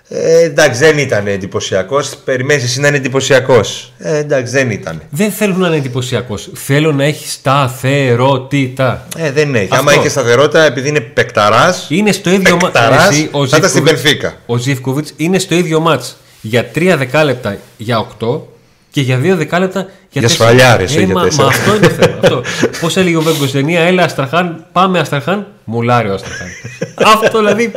[0.08, 2.16] Ε, εντάξει, δεν ήταν εντυπωσιακός.
[2.24, 3.92] Περιμένεις εσύ να είναι εντυπωσιακός.
[3.98, 5.02] Ε, εντάξει, δεν ήταν.
[5.10, 6.50] Δεν θέλω να είναι εντυπωσιακός.
[6.54, 9.06] Θέλω να έχει σταθερότητα.
[9.16, 9.64] Ε, δεν έχει.
[9.64, 9.76] Αυτό.
[9.76, 11.86] Άμα είχε σταθερότητα, επειδή είναι παικταράς.
[11.90, 12.64] Είναι στο ίδιο μάτς.
[12.64, 14.34] Παικταράς, Εσύ, ο θα ήταν στην Ζήφκοβιτς- Μπενφίκα.
[14.46, 18.46] Ο Ζήφκοβιτς είναι στο ίδιο μάτς για 3 δεκάλεπτα για 8
[18.90, 20.28] και για 2 δεκάλεπτα για, Για 4.
[20.32, 21.42] σφαλιάρες, ε, για μα, τέσσερα.
[21.42, 22.18] μα αυτό είναι το θέμα.
[22.22, 22.42] αυτό.
[22.80, 26.46] Πώς έλεγε ο Βέγκος ταινία, έλα Αστραχάν, πάμε Αστραχάν, μουλάρει ο Αστραχάν.
[27.14, 27.72] αυτό δηλαδή.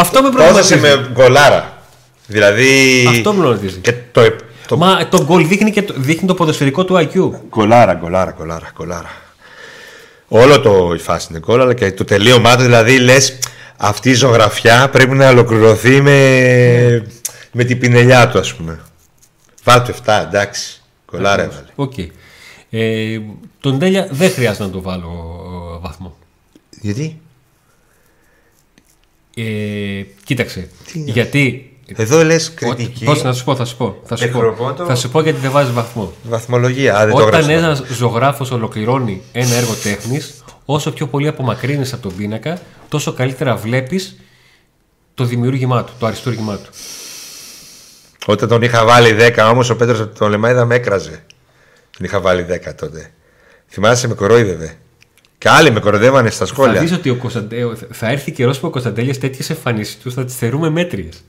[0.00, 0.78] Αυτό με Πόσο προβληματίζει.
[0.80, 1.82] με γκολάρα.
[2.26, 3.04] Δηλαδή.
[3.08, 3.78] Αυτό με προβληματίζει.
[3.78, 4.20] Και το,
[4.66, 4.76] το...
[4.76, 7.30] Μα το γκολ δείχνει, και το, δείχνει το ποδοσφαιρικό του IQ.
[7.48, 9.10] Γκολάρα, γκολάρα, γκολάρα, γκολάρα.
[10.28, 13.38] Όλο το η φάση είναι γκολ, αλλά και το τελείωμά του, δηλαδή λες
[13.76, 17.06] αυτή η ζωγραφιά πρέπει να ολοκληρωθεί με,
[17.52, 18.80] με την πινελιά του, ας πούμε.
[19.64, 20.82] Βάλ το 7, εντάξει.
[21.04, 21.66] Κολλάρα έβαλε.
[21.74, 21.92] Οκ.
[22.70, 23.20] Ε,
[23.60, 25.40] τον Τέλια δεν χρειάζεται να το βάλω
[25.76, 26.16] ε, βαθμό.
[26.80, 27.20] Γιατί;
[29.42, 30.68] Ε, κοίταξε.
[30.92, 31.72] Τι είναι γιατί.
[31.96, 33.04] Εδώ λες κριτική.
[33.04, 33.96] Πώς να σου πω, θα σου πω.
[34.04, 34.84] Θα σου πω, Νεκροπότο.
[34.84, 36.12] θα σου πω γιατί δεν βάζεις βαθμό.
[36.22, 36.96] Βαθμολογία.
[36.96, 37.52] Α, δεν το Όταν έγραψα.
[37.52, 43.56] ένας ζωγράφος ολοκληρώνει ένα έργο τέχνης, όσο πιο πολύ απομακρύνει από τον πίνακα, τόσο καλύτερα
[43.56, 44.16] βλέπεις
[45.14, 46.70] το δημιούργημά του, το αριστούργημά του.
[48.26, 51.22] Όταν τον είχα βάλει 10 όμως, ο Πέτρος από τον Λεμάιδα με έκραζε.
[51.96, 53.10] Τον είχα βάλει 10 τότε.
[53.68, 54.76] Θυμάσαι, με κορόιδευε.
[55.38, 56.80] Και άλλοι με κοροϊδεύανε στα Θα σχόλια.
[56.80, 57.64] δεις ότι ο Κωνσταντέ...
[57.90, 61.24] θα έρθει καιρός που ο Κωνσταντέλια τέτοιες εμφανίσεις του θα τις θεωρούμε μέτριες.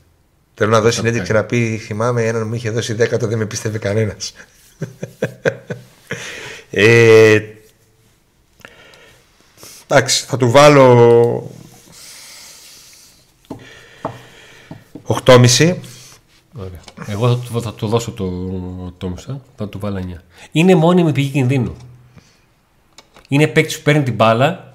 [0.54, 3.46] Θέλω να δώσει συνέντευξη να πει: Θυμάμαι έναν μου είχε δώσει 10, τότε δεν με
[3.46, 4.34] πίστευε κανένας.
[6.72, 7.40] ε,
[9.88, 11.52] εντάξει, θα του βάλω
[15.08, 15.76] 8,5.
[16.56, 16.80] Ωραία.
[17.08, 18.30] Εγώ θα, του- θα του δώσω το,
[18.98, 20.22] το μισό, θα του βάλω 9.
[20.52, 21.76] Είναι μόνιμη πηγή κινδύνου.
[23.32, 24.74] Είναι παίκτης που παίρνει την μπάλα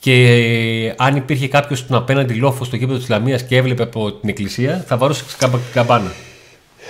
[0.00, 4.12] και ε, αν υπήρχε κάποιος στον απέναντι λόφο στο γήπεδο της Λαμίας και έβλεπε από
[4.12, 6.12] την εκκλησία, θα βαρούσε καμπα- καμπάνα.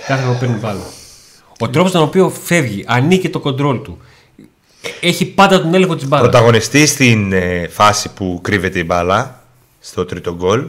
[0.07, 0.83] Κάθε φορά που παίρνει μπάλα.
[1.59, 3.97] Ο τρόπος τον οποίο φεύγει, ανήκει το κοντρόλ του,
[5.01, 6.29] έχει πάντα τον έλεγχο της μπάλας.
[6.29, 9.43] Πρωταγωνιστή στην ε, φάση που κρύβεται η μπάλα,
[9.79, 10.67] στο τρίτο γκολ.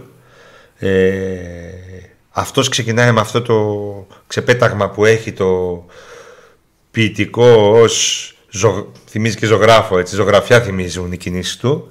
[0.79, 0.89] Ε,
[2.31, 3.57] αυτός ξεκινάει με αυτό το
[4.27, 5.85] ξεπέταγμα που έχει το
[6.91, 7.47] ποιητικό
[7.83, 8.93] ως ζω...
[9.09, 11.91] θυμίζει και ζωγράφο, έτσι, ζωγραφιά θυμίζουν οι κινήσεις του.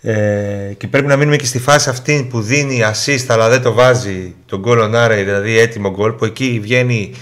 [0.00, 3.72] Ε, και πρέπει να μείνουμε και στη φάση αυτή που δίνει assist αλλά δεν το
[3.72, 7.14] βάζει τον γκολ on Άρεϊ, δηλαδή έτοιμο γκολ που εκεί βγαίνει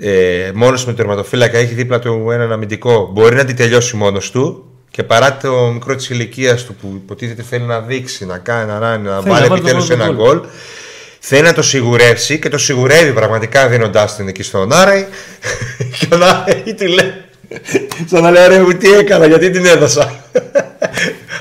[0.00, 4.30] ε, μόνος με το τερματοφύλακα έχει δίπλα του έναν αμυντικό μπορεί να την τελειώσει μόνος
[4.30, 8.70] του και παρά το μικρό της ηλικίας του που υποτίθεται θέλει να δείξει, να κάνει,
[8.70, 10.14] να, να, να Θέλει βάλει να βάλει επιτέλους το ένα γκολ.
[10.16, 10.40] γκολ
[11.18, 15.06] θέλει να το σιγουρεύσει και το σιγουρεύει πραγματικά δίνοντάς την εκεί στον Άρεϊ
[15.98, 17.23] και ο Άρεϊ του λέει;
[18.10, 20.24] Σαν να λέει ρε μου τι έκανα γιατί την έδωσα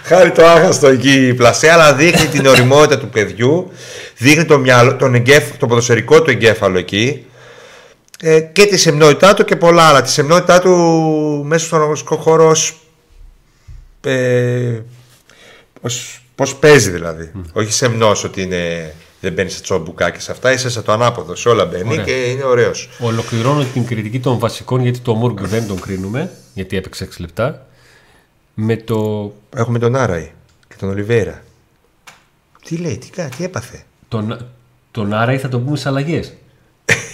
[0.03, 3.71] Χάρη το άχαστο εκεί η πλασία, αλλά δείχνει την οριμότητα του παιδιού,
[4.17, 7.25] δείχνει το, μυαλό, τον εγκέφ, το ποδοσφαιρικό του εγκέφαλο εκεί
[8.21, 10.01] ε, και τη σεμνότητά του και πολλά άλλα.
[10.01, 10.71] Τη σεμνότητά του
[11.45, 12.79] μέσα στον αγωνιστικό χώρο ως,
[14.01, 14.79] ε,
[15.81, 17.31] ως, πώς παίζει δηλαδή.
[17.53, 21.35] Όχι σεμνός ότι είναι, δεν μπαίνει σε τσόμπουκα και σε αυτά, είσαι σε το ανάποδο,
[21.35, 22.03] σε όλα μπαίνει Ωραία.
[22.03, 22.89] και είναι ωραίος.
[22.99, 27.65] Ολοκληρώνω την κριτική των βασικών γιατί το Μούργκ δεν τον κρίνουμε, γιατί έπαιξε 6 λεπτά.
[28.53, 29.31] Με το.
[29.55, 30.31] Έχουμε τον Άραη
[30.67, 31.41] και τον Ολιβέρα.
[32.65, 34.45] Τι λέει, τι, κα- τι έπαθε; Τον,
[34.91, 36.33] τον Άρα θα τον πούμε στι αλλαγές.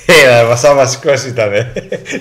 [0.05, 1.51] Ε, βασά βασικός ήταν.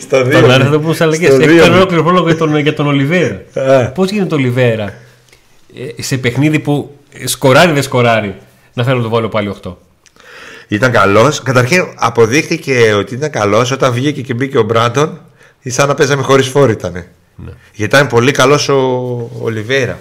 [0.01, 0.41] Στο δύο.
[0.41, 1.33] Τον Άρα θα τον πούμε στι αλλαγές.
[1.33, 1.65] Στο Έχει δύο.
[1.65, 3.43] τον ολόκληρο πρόλογο για τον, για τον Ολιβέρα.
[3.55, 3.91] Α.
[3.91, 4.95] Πώς γίνεται ο Ολιβέρα;
[5.97, 8.35] Ε, σε παιχνίδι που σκοράρει δεν σκοράρει
[8.79, 9.75] να θέλω να το βάλω πάλι 8.
[10.69, 11.43] Ήταν καλός.
[11.43, 15.21] Καταρχήν αποδείχθηκε ότι ήταν καλός όταν βγήκε και μπήκε ο Μπράντον.
[15.65, 16.93] Σαν να παίζαμε χωρίς φόρ ήταν.
[16.93, 17.05] Ναι.
[17.75, 18.81] Γιατί ήταν πολύ καλός ο
[19.41, 19.99] Ολιβέρα.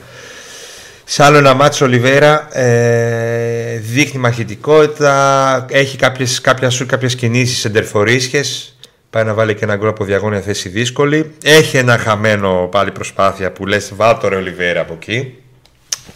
[1.04, 7.66] Σε άλλο ένα μάτσο ο Ολιβέρα ε, δείχνει μαχητικότητα, έχει κάποιες, κάποια σου, κάποιες κινήσεις
[7.66, 8.78] εντερφορίσχες,
[9.10, 11.32] πάει να βάλει και ένα γκολ από διαγώνια θέση δύσκολη.
[11.44, 15.34] Έχει ένα χαμένο πάλι προσπάθεια που λες βάλτο ρε Ολιβέρα από εκεί.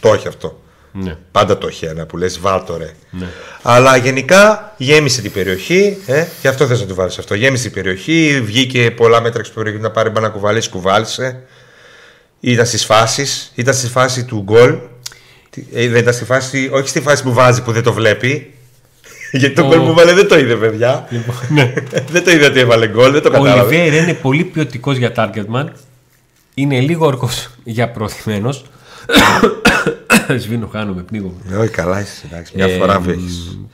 [0.00, 0.61] Το έχει αυτό.
[0.92, 1.16] Ναι.
[1.32, 2.90] Πάντα το έχει ένα που λες βάλτο ρε.
[3.10, 3.26] Ναι.
[3.62, 5.96] Αλλά γενικά γέμισε την περιοχή.
[6.06, 7.34] Ε, γι' αυτό θες να του βάλεις αυτό.
[7.34, 8.40] Γέμισε την περιοχή.
[8.44, 11.42] Βγήκε πολλά μέτρα έξω από την περιοχή να πάρει μπάλα να κουβαλήσει, κουβάλισε.
[12.40, 13.52] Ήταν στις φάσεις.
[13.54, 14.78] Ήταν στη φάση του γκολ.
[15.50, 18.54] Τι- Ε, δεν ήταν στη φάση, όχι στη φάση που βάζει που δεν το βλέπει.
[19.32, 21.06] Γιατί το Ο- γκολ που βάλε δεν το είδε, παιδιά.
[21.10, 21.72] Λοιπόν, ναι.
[22.12, 23.76] δεν το είδε ότι έβαλε γκολ, δεν το Ο κατάλαβε.
[23.76, 25.64] Ολιβέρα είναι πολύ ποιοτικός για targetman.
[26.54, 28.64] Είναι λίγο όρκος για προωθημένος.
[30.42, 31.34] Σβήνω, χάνομαι, πνίγομαι.
[31.50, 32.22] Ε, Όχι, καλά είσαι.
[32.26, 33.68] Εντάξει, μια Ε, φορά μ, βγαίνει.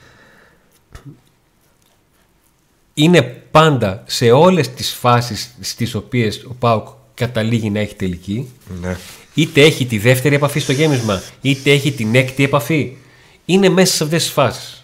[2.93, 8.49] είναι πάντα σε όλες τις φάσεις στις οποίες ο Πάουκ καταλήγει να έχει τελική
[8.81, 8.97] Ναι.
[9.33, 12.97] είτε έχει τη δεύτερη επαφή στο γέμισμα είτε έχει την έκτη επαφή
[13.45, 14.83] είναι μέσα σε αυτές τις φάσεις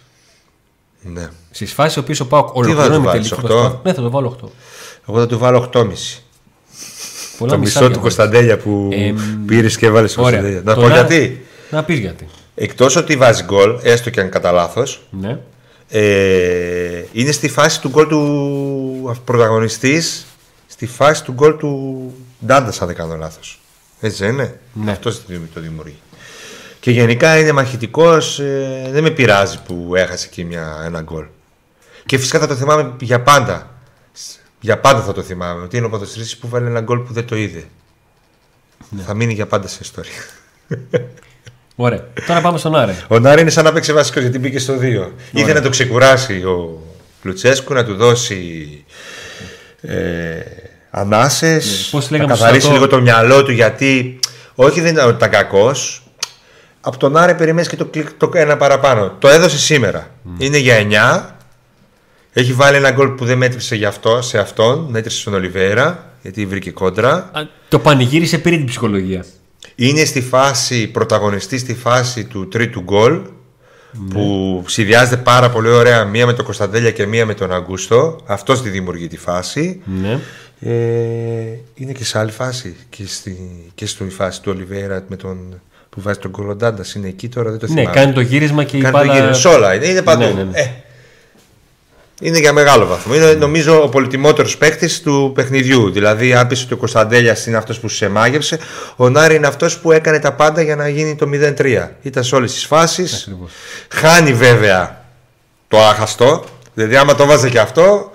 [1.01, 1.29] ναι.
[1.51, 4.01] στις φάσεις οποίες ο Πάουκ θα τους ολοκληρώνει με βάλεις, τελική οκτώ; προσπάθεια ναι θα
[4.01, 4.47] το βάλω 8
[5.09, 5.87] Εγώ θα του βάλω 8,5.
[7.37, 7.99] Πολλά Το μισά μισό του διαβάζω.
[8.01, 10.39] Κωνσταντέλια που Εμ, πήρες και έβαλες στο Ωραία.
[10.41, 10.73] Κωνσταντέλια.
[10.73, 11.44] Να Το πω γιατί.
[11.69, 15.39] Να πεις γιατί Εκτός ότι βάζει γκολ, έστω και αν κατά λάθος, ναι.
[15.87, 20.25] ε, είναι στη φάση του γκολ του πρωταγωνιστής,
[20.67, 22.13] στη φάση του γκολ του
[22.45, 23.59] Ντάντα, αν δεν κάνω λάθος.
[23.99, 24.91] Έτσι δεν είναι; Ναι.
[24.91, 25.11] Αυτό
[25.53, 25.99] το δημιουργεί.
[26.79, 28.41] Και γενικά είναι μαχητικός,
[28.91, 31.25] δεν με πειράζει που έχασε εκεί μια, ένα γκολ.
[32.05, 33.69] Και φυσικά θα το θυμάμαι για πάντα.
[34.59, 35.63] Για πάντα θα το θυμάμαι.
[35.63, 37.63] Ότι είναι ο ποδοσφαιριστής που βάλει ένα γκολ που δεν το είδε.
[39.05, 40.23] Θα μείνει για πάντα σε ιστορία.
[41.75, 42.03] Ωραία.
[42.27, 42.93] Τώρα πάμε στον Άρε.
[43.07, 45.11] Ο Νάρη είναι σαν να παίξει βασικό γιατί μπήκε στο 2.
[45.31, 46.81] Ήθελε να το ξεκουράσει ο
[47.21, 48.83] Λουτσέσκου, να του δώσει
[49.81, 49.95] ε,
[50.91, 51.65] ανάσες.
[51.65, 54.19] Ναι, πώς να λέγαμε καθαρίσει στο λίγο το μυαλό του γιατί.
[54.55, 56.03] Όχι, δεν ήταν ότι ήταν κακός.
[56.81, 59.15] Από τον Άρε περιμένεις και το, κλικ- το ένα παραπάνω.
[59.19, 60.09] Το έδωσε σήμερα.
[60.37, 60.75] Είναι για
[61.29, 61.35] 9.
[62.33, 64.87] Έχει βάλει ένα γκολ που δεν μέτρησε για αυτό, σε αυτόν.
[64.89, 67.11] Μέτρησε στον Ολιβέρα γιατί βρήκε κόντρα.
[67.13, 69.25] Α, Το πανηγύρισε πήρε την ψυχολογία.
[69.75, 73.21] Είναι στη φάση, πρωταγωνιστή στη φάση του τρίτου γκολ
[74.09, 78.19] που συνδυάζεται πάρα πολύ ωραία μία με τον Κωνσταντέλια και μία με τον Αγκούστο.
[78.25, 79.81] Αυτός τη δημιουργεί τη φάση.
[80.01, 80.19] Ναι.
[80.59, 80.71] Ε,
[81.75, 83.37] είναι και σε άλλη φάση και στη,
[83.75, 86.93] και στη φάση του Ολιβέρα με τον, που βάζει τον Κολοντάντας.
[86.93, 87.95] Είναι εκεί τώρα, δεν το Ναι, θυμάμαι.
[87.95, 89.13] κάνει το γύρισμα και η Κάνει το μπάλα.
[89.13, 89.33] γύρισμα.
[89.33, 90.23] Σε όλα είναι, είναι παντού.
[90.23, 90.59] Ναι, ναι, ναι.
[90.59, 90.69] Ε,
[92.21, 93.15] είναι για μεγάλο βαθμό.
[93.15, 95.91] Είναι νομίζω ο πολυτιμότερος παίκτης του παιχνιδιού.
[95.91, 98.59] Δηλαδή, αν πει ότι ο Κωνσταντέλια είναι αυτός που σε μάγεψε,
[98.95, 101.89] ο Νάρη είναι αυτός που έκανε τα πάντα για να γίνει το 0-3.
[102.01, 103.21] Ήταν σε όλες τις φάσεις.
[103.21, 103.51] Ακριβώς.
[103.89, 105.03] Χάνει βέβαια
[105.67, 106.43] το άχαστο.
[106.73, 108.11] Δηλαδή, άμα το βάζε και αυτό.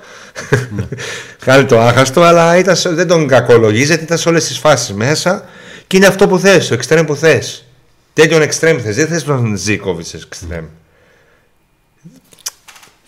[0.76, 0.82] Ναι.
[1.44, 5.44] Χάνει το άχαστο, αλλά ήταν, σε- δεν τον κακολογίζεται, ήταν σε όλες τις φάσεις μέσα.
[5.86, 7.64] Και είναι αυτό που θες, το εξτρέμ που θες.
[8.12, 8.96] Τέτοιον εξτρέμ θες.
[8.96, 10.64] Δεν θες τον Ζήκοβιτς εξτρέμ.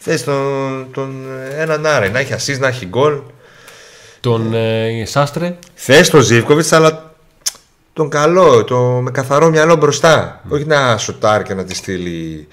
[0.04, 3.20] Θες τον, τον έναν Άρε να έχει ασύ, να έχει γκολ.
[4.20, 5.58] Τον ε, Σάστρε.
[5.74, 7.14] Θες τον Ζήβκοβιτ, αλλά
[7.92, 10.42] τον καλό, το, με καθαρό μυαλό μπροστά.
[10.48, 12.48] Όχι να σοτάρει και να τη στείλει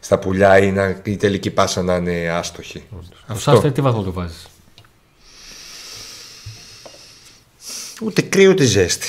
[0.00, 2.84] στα πουλιά ή να, η τελική πάσα να είναι άστοχη.
[3.28, 4.46] Ο Σάστρε τι βαθμό το βάζεις;
[8.02, 9.08] Ούτε κρύο ούτε ζέστη.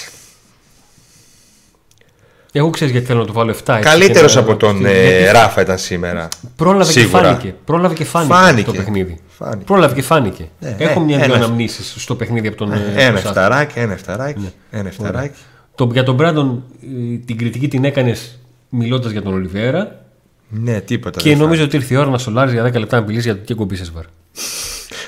[2.51, 3.53] Εγώ ξέρω γιατί θέλω να το βάλω 7.
[3.77, 6.27] έτσι, Καλύτερος και να- από τον γιατί ε, Ράφα ήταν σήμερα.
[6.55, 7.21] Πρόλαβε Σίγουρα.
[7.21, 7.55] και φάνηκε.
[7.65, 8.63] Πρόλαβε και φάνηκε, Φάνηκε.
[8.65, 9.19] το παιχνίδι.
[9.27, 9.63] Φάνηκε.
[9.63, 10.49] Πρόλαβε και φάνηκε.
[10.59, 12.71] Ναι, Έχω ε, μια-δυο ένα- αναμνήσεις στο παιχνίδι από τον.
[12.71, 13.29] ε, Ένα τον Σάστρε.
[13.29, 14.53] εφταράκι, ένα εφταράκι.
[14.71, 15.35] Ένα εφταράκι.
[15.75, 20.01] Το, για τον Μπράντον ε, την κριτική την έκανες μιλώντας για τον Ολιβέρα;
[20.49, 21.19] Ναι, τίποτα.
[21.21, 23.35] Και δεν νομίζω ότι ήρθε η ώρα να σολάρει για 10 λεπτά να μιλήσει για
[23.37, 24.03] το Κέκο Μπίσεσβαρ.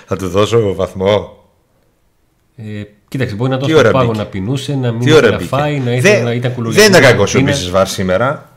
[0.06, 1.43] Θα του δώσω βαθμό.
[2.58, 2.64] Ε,
[3.08, 4.18] κοίταξε, μπορεί να τον Τι ώρα πάγο μπήκε.
[4.18, 5.50] να πεινούσε, να μην Τι ώρα ήθελε να μπήκε.
[5.56, 6.88] φάει, να ήθελε δεν, να ήταν δεν κουλουριακό.
[6.90, 8.50] ήταν κακός ο Είναι- Μπίσης Βάρ σήμερα.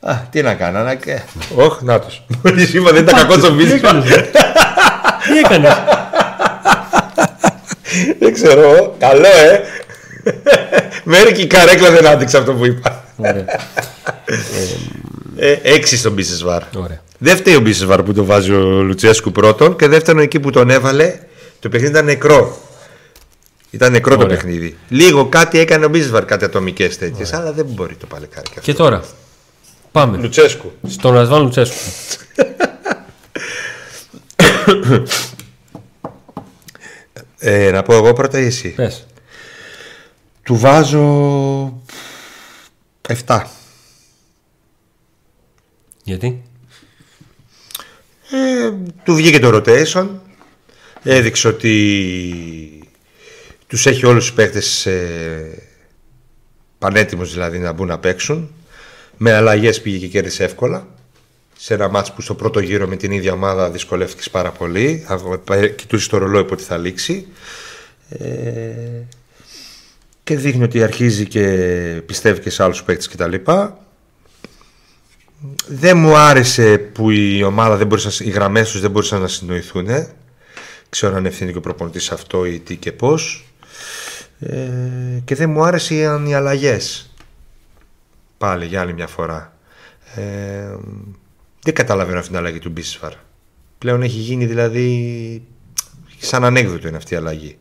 [0.00, 1.20] Α, τι να κάνω, να και.
[1.56, 2.22] Όχι, να τους.
[2.44, 4.02] Μόλις είπα δεν ήταν κακός ο Μπίσης Βάρ.
[4.02, 5.72] Τι έκανες;
[8.18, 9.60] Δεν ξέρω, καλό ε.
[11.04, 13.04] Μέρη και η καρέκλα δεν άντεξε αυτό που είπα.
[13.16, 13.44] Ωραία.
[15.36, 16.62] Ε, έξι στον Μπίσης Βάρ.
[16.76, 17.00] Ωραία.
[17.18, 20.50] Δεν φταίει ο Μπίσης Βάρ που το βάζει ο Λουτσέσκου πρώτον και δεύτερον εκεί που
[20.50, 21.14] τον έβαλε
[21.60, 22.58] το παιχνίδι ήταν νεκρό.
[23.70, 24.36] Ήταν νεκρό το Ωραία.
[24.36, 24.76] παιχνίδι.
[24.88, 28.70] Λίγο κάτι έκανε ο Μπίσβαρ, κάτι ατομικές τέτοιες, αλλά δεν μπορεί το παλικάρι και αυτό.
[28.70, 29.04] Και τώρα.
[29.92, 30.16] Πάμε.
[30.18, 30.72] Λουτσέσκου.
[30.88, 31.76] Στον Ρασβάν Λουτσέσκου.
[37.38, 39.06] Ε, να πω εγώ πρώτα ή εσύ; Πες.
[40.42, 41.82] Του βάζω
[43.26, 43.42] 7.
[46.04, 46.42] Γιατί;
[48.30, 48.70] Ε,
[49.04, 50.08] του βγήκε το rotation.
[51.02, 52.79] Έδειξε ότι
[53.70, 55.62] τους έχει όλους τους παίκτες ε,
[56.78, 58.50] πανέτοιμους δηλαδή να μπουν να παίξουν.
[59.16, 60.86] Με αλλαγές πήγε και κέρδισε εύκολα.
[61.58, 65.04] Σε ένα μάτς που στο πρώτο γύρο με την ίδια ομάδα δυσκολεύτηκες πάρα πολύ.
[65.08, 67.26] Α- Κοιτούσε το ρολόι πότε θα λήξει.
[68.08, 69.04] Ε,
[70.24, 71.46] και δείχνει ότι αρχίζει και
[72.06, 73.34] πιστεύει και σε άλλους παίκτες κτλ.
[75.66, 79.88] Δεν μου άρεσε που η ομάδα δεν μπορούσε, οι γραμμές τους δεν μπορούσαν να συνοηθούν.
[80.88, 83.44] Ξέρω αν ευθύνει και ο προπονητής αυτό ή τι και πώς.
[84.40, 87.10] Ε, και δεν μου άρεσαν οι αλλαγές.
[88.38, 89.52] Πάλι για άλλη μια φορά.
[90.14, 90.76] Ε,
[91.62, 93.12] δεν καταλαβαίνω αυτή την αλλαγή του Μπίσφαρ.
[93.78, 95.42] Πλέον έχει γίνει δηλαδή
[96.18, 97.58] σαν ανέκδοτο είναι αυτή η αλλαγή.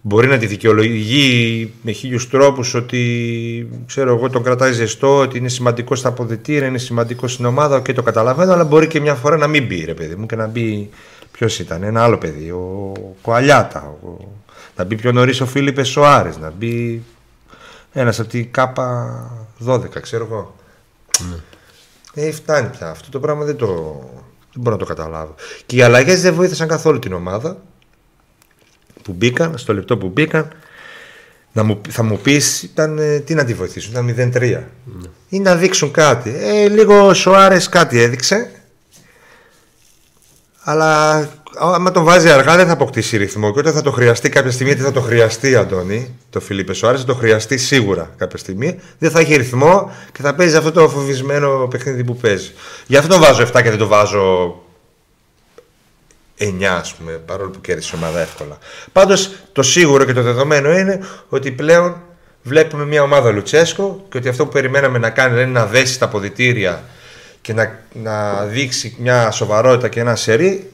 [0.00, 5.48] Μπορεί να τη δικαιολογεί με χίλιους τρόπους ότι ξέρω εγώ τον κρατάει ζεστό, ότι είναι
[5.48, 9.36] σημαντικός στα αποδετήρια, είναι σημαντικός στην ομάδα και το καταλαβαίνω, αλλά μπορεί και μια φορά
[9.36, 10.90] να μην μπει ρε παιδί μου και να μπει.
[11.32, 13.96] Ποιος ήταν, ένα άλλο παιδί, ο Κοαλιάτα.
[14.02, 14.28] Ο...
[14.76, 17.02] Να μπει πιο νωρίς ο Φίλιππες Σοάρες, να μπει
[17.92, 19.30] ένας από την ΚΑΠΑ
[19.66, 20.54] 12, ξέρω εγώ.
[22.14, 22.90] Ε, φτάνει πια.
[22.90, 23.66] Αυτό το πράγμα δεν το.
[24.52, 25.34] Δεν μπορώ να το καταλάβω.
[25.66, 27.56] Και οι αλλαγές δεν βοήθησαν καθόλου την ομάδα
[29.02, 30.52] που μπήκαν, στο λεπτό που μπήκαν.
[31.52, 34.62] Να μου, θα μου πεις, ήταν, ε, τι να τη βοηθήσουν, ήταν 0-3.
[35.28, 36.34] Ή να δείξουν κάτι.
[36.36, 38.50] Ε, λίγο ο Σοάρες κάτι έδειξε.
[40.60, 41.20] Αλλά
[41.58, 43.52] άμα τον βάζει αργά δεν θα αποκτήσει ρυθμό.
[43.52, 46.98] Και όταν θα το χρειαστεί κάποια στιγμή, γιατί θα το χρειαστεί, Αντώνη, το Φιλίππε Σοάρε,
[46.98, 48.80] θα το χρειαστεί σίγουρα κάποια στιγμή.
[48.98, 52.50] Δεν θα έχει ρυθμό και θα παίζει αυτό το φοβισμένο παιχνίδι που παίζει.
[52.86, 54.54] Γι' αυτό τον βάζω 7 και δεν το βάζω
[56.38, 58.58] 9 ας πούμε, παρόλο που κέρδισε η ομάδα εύκολα.
[58.92, 61.96] Πάντως το σίγουρο και το δεδομένο είναι ότι πλέον
[62.42, 66.08] βλέπουμε μια ομάδα Λουτσέσκο και ότι αυτό που περιμέναμε να κάνει είναι να δέσει τα
[66.08, 66.82] ποδητήρια
[67.40, 70.70] και να, να δείξει μια σοβαρότητα και ένα σερί,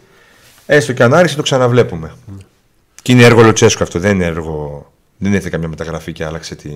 [0.74, 2.14] έστω και αν άρχισε το ξαναβλέπουμε.
[3.02, 4.86] Και είναι έργο Λουτσέσκο αυτό, δεν είναι έργο.
[5.18, 6.70] Δεν ήρθε καμιά μεταγραφή και άλλαξε τη.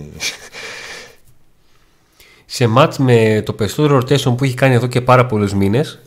[2.46, 6.00] Σε μάτς με το περισσότερο rotation που έχει κάνει εδώ και πάρα πολλούς μήνες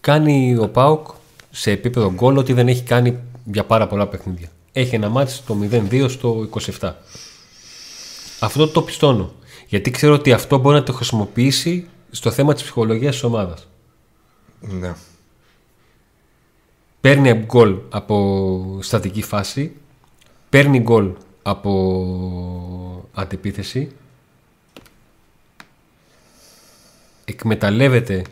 [0.00, 1.06] κάνει ο Πάουκ
[1.50, 4.48] σε επίπεδο γκολ ότι δεν έχει κάνει για πάρα πολλά παιχνίδια.
[4.72, 5.56] Έχει ένα μάτς το
[5.90, 6.92] 0-2 στο 27.
[8.40, 9.32] Αυτό το πιστώνω.
[9.66, 13.68] Γιατί ξέρω ότι αυτό μπορεί να το χρησιμοποιήσει στο θέμα της ψυχολογίας της ομάδας.
[14.60, 14.94] ναι.
[17.00, 19.76] Παίρνει γκολ από στατική φάση,
[20.48, 23.92] παίρνει γκολ από αντεπίθεση,
[27.24, 28.24] εκμεταλλεύεται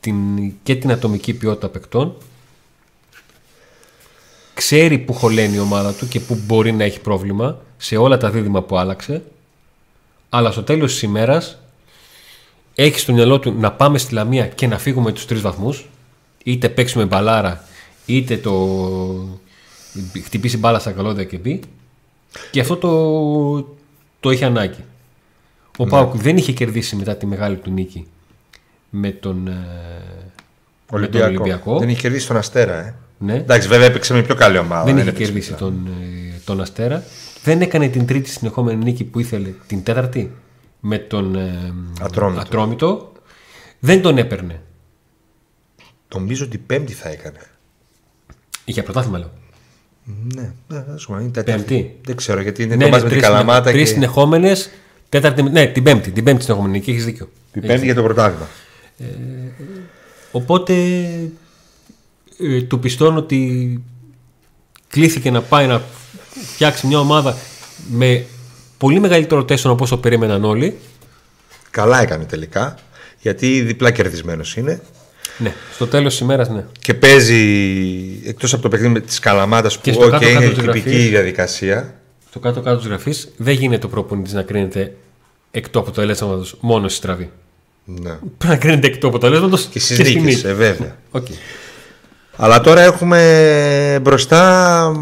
[0.00, 2.16] την, και την ατομική ποιότητα παικτών,
[4.54, 8.30] ξέρει που χωλαίνει η ομάδα του και που μπορεί να έχει πρόβλημα σε όλα τα
[8.30, 9.22] δίδυμα που άλλαξε,
[10.28, 11.58] αλλά στο τέλος της ημέρας
[12.74, 15.88] έχει στο μυαλό του να πάμε στη Λαμία και να φύγουμε τους τρεις βαθμούς,
[16.50, 17.64] είτε παίξουμε μπαλάρα,
[18.06, 19.38] είτε το
[20.24, 21.60] χτυπήσει μπάλα στα καλώδια και μπει.
[22.50, 23.76] Και αυτό το,
[24.20, 24.84] το έχει ανάγκη.
[25.78, 25.90] Ο Ναι.
[25.90, 28.06] Πάουκ δεν είχε κερδίσει μετά τη μεγάλη του νίκη
[28.90, 29.52] με τον, ε,
[30.92, 31.78] με τον Ολυμπιακό.
[31.78, 32.94] Δεν είχε κερδίσει τον Αστέρα, ε.
[33.18, 33.34] Ναι.
[33.34, 34.84] Εντάξει, βέβαια έπαιξε με πιο καλή ομάδα.
[34.84, 37.02] δεν είχε έπαιξε κερδίσει με- τον, ε, τον Αστέρα.
[37.42, 40.32] Δεν έκανε την τρίτη συνεχόμενη νίκη που ήθελε, την τέταρτη,
[40.80, 42.40] με τον ε, Ατρόμητο.
[42.40, 43.12] Ατρόμητο.
[43.78, 44.60] Δεν τον έπαιρνε.
[46.14, 47.38] Νομίζω ότι πέμπτη θα έκανε.
[48.64, 49.30] Είχε πρωτάθλημα λέω.
[50.34, 51.60] Ναι, ναι, ας πούμε, είναι τέταρτη.
[51.74, 51.98] Πέμπτη.
[52.04, 53.94] Δεν ξέρω γιατί είναι Ναι, το ναι, μπας με την τρεις Καλαμάτα συνεχ- τρεις και
[53.94, 54.70] συνεχόμενες,
[55.08, 57.30] τέταρτη, ναι, την πέμπτη, την πέμπτη συνεχόμενη νίκη, έχεις δίκιο.
[57.52, 58.48] την πέμπτη για το πρωτάθλημα.
[60.32, 60.74] Οπότε
[62.38, 63.82] ε, του πιστώνω ότι
[64.88, 65.82] κλήθηκε να πάει να
[66.54, 67.36] φτιάξει μια ομάδα
[67.90, 68.24] με
[68.78, 70.76] πολύ μεγαλύτερο τέσσερα από όσο περίμεναν όλοι.
[71.70, 72.74] Καλά έκανε τελικά.
[73.20, 74.80] Γιατί διπλά κερδισμένος είναι.
[75.42, 76.64] Ναι, στο τέλος της ημέρας ναι.
[76.80, 77.38] Και παίζει
[78.26, 81.08] εκτός από το παιχνίδι τη Καλαμάτας Και που στο okay, κάτω-κάτω είναι της τυπική γραφής.
[81.08, 81.94] διαδικασία.
[82.28, 84.94] Στο κάτω-κάτω της γραφής δεν γίνεται ο προπονητής να κρίνεται
[85.50, 87.30] εκ του αποτελέσματος μόνο στη στραβή.
[87.84, 88.10] Ναι.
[88.10, 90.46] Πρέπει να κρίνεται εκ του αποτελέσματος Και στις στη νίκες, νίκη.
[90.46, 90.96] ε, βέβαια.
[91.10, 91.26] Οκ.
[92.36, 94.92] Αλλά τώρα έχουμε μπροστά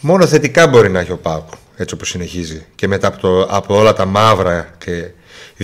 [0.00, 3.76] μόνο θετικά μπορεί να έχει ο ΠΑΟΚ έτσι όπως συνεχίζει και μετά από, το, από
[3.78, 5.10] όλα τα μαύρα και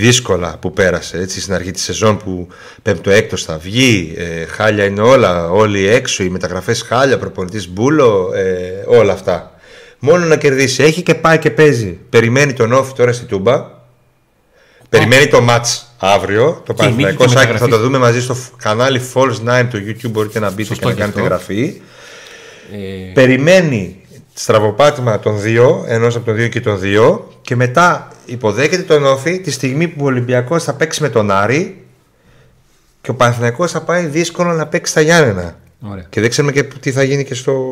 [0.01, 2.49] δύσκολα που πέρασε έτσι στην αρχή της σεζόν που
[2.83, 8.33] πέμπτο έκτος θα βγει ε, χάλια είναι όλα, όλοι έξω οι μεταγραφές χάλια, προπονητής μπούλο
[8.35, 9.51] ε, όλα αυτά
[9.99, 13.75] μόνο να κερδίσει έχει και πάει και παίζει περιμένει τον Όφη τώρα στη Τούμπα
[14.89, 17.71] Περιμένει το match αύριο, το Και η νίκη Παναθηναϊκός και Σάκη θα μεταγραφή.
[17.71, 20.11] το δούμε μαζί στο φ- κανάλι Falls 9 του YouTube.
[20.11, 21.53] Μπορείτε να μπείτε Σωστό και να και κάνετε αυτό.
[21.53, 21.81] εγγραφή.
[22.73, 24.01] Ε, Περιμένει
[24.39, 29.41] στραβοπάτημα των δύο, ενός από τον δύο και τον δύο, και μετά υποδέχεται τον Όφη
[29.41, 31.85] τη στιγμή που ο Ολυμπιακός θα παίξει με τον Άρη
[33.01, 35.57] και ο Παναθηναϊκός θα πάει δύσκολο να παίξει στα Γιάννενα.
[35.91, 36.07] ωραία.
[36.09, 37.63] Και δεν ξέρουμε και τι θα γίνει και στο.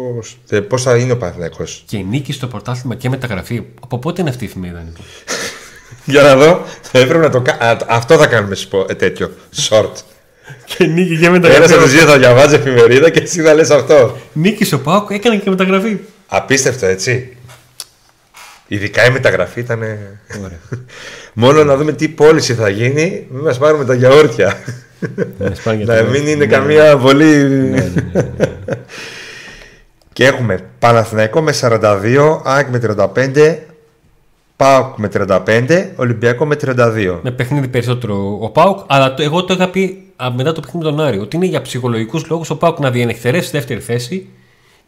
[0.69, 1.83] Πώς θα είναι ο Παναθηναϊκός.
[1.87, 3.63] Και νίκη στο πρωτάθλημα και μεταγραφή.
[3.81, 4.81] Από πότε είναι αυτή η εφημερίδα.
[4.81, 5.01] Νίκο;
[6.05, 9.31] Για να δω, θα έπρεπε να το κα- α, Αυτό θα κάνουμε σπο- ε, τέτοιο.
[9.69, 9.93] Short.
[10.65, 14.17] και νίκη και Ένας από τους δύο θα διαβάζει εφημερίδα και εσύ θα λες αυτό.
[14.33, 15.97] Νίκη ο Πάουκ έκανε και μεταγραφή.
[16.37, 17.37] Απίστευτο, έτσι.
[18.67, 19.79] Ειδικά η μεταγραφή ήταν.
[20.45, 20.59] Ωραία.
[21.33, 24.57] Μόνο να δούμε τι πώληση θα γίνει, μην μας πάρουμε τα γιαούρτια.
[25.39, 27.49] Να μας πάνε για να το- μην είναι Ναι, καμία πολύ.
[30.13, 32.79] Και έχουμε Παναθηναϊκό με 42, ΑΕΚ με
[33.35, 33.57] 35,
[34.57, 37.19] ΠΑΟΚ με 35, Ολυμπιακό με 32.
[37.23, 40.85] Με παιχνίδι περισσότερο ο Πάουκ, αλλά το, εγώ το είχα πει α, μετά το παιχνίδι
[40.87, 41.19] με τον Άρη.
[41.19, 44.29] Ότι είναι για ψυχολογικούς λόγους ο Πάουκ να διενεχτερέσει στη δεύτερη θέση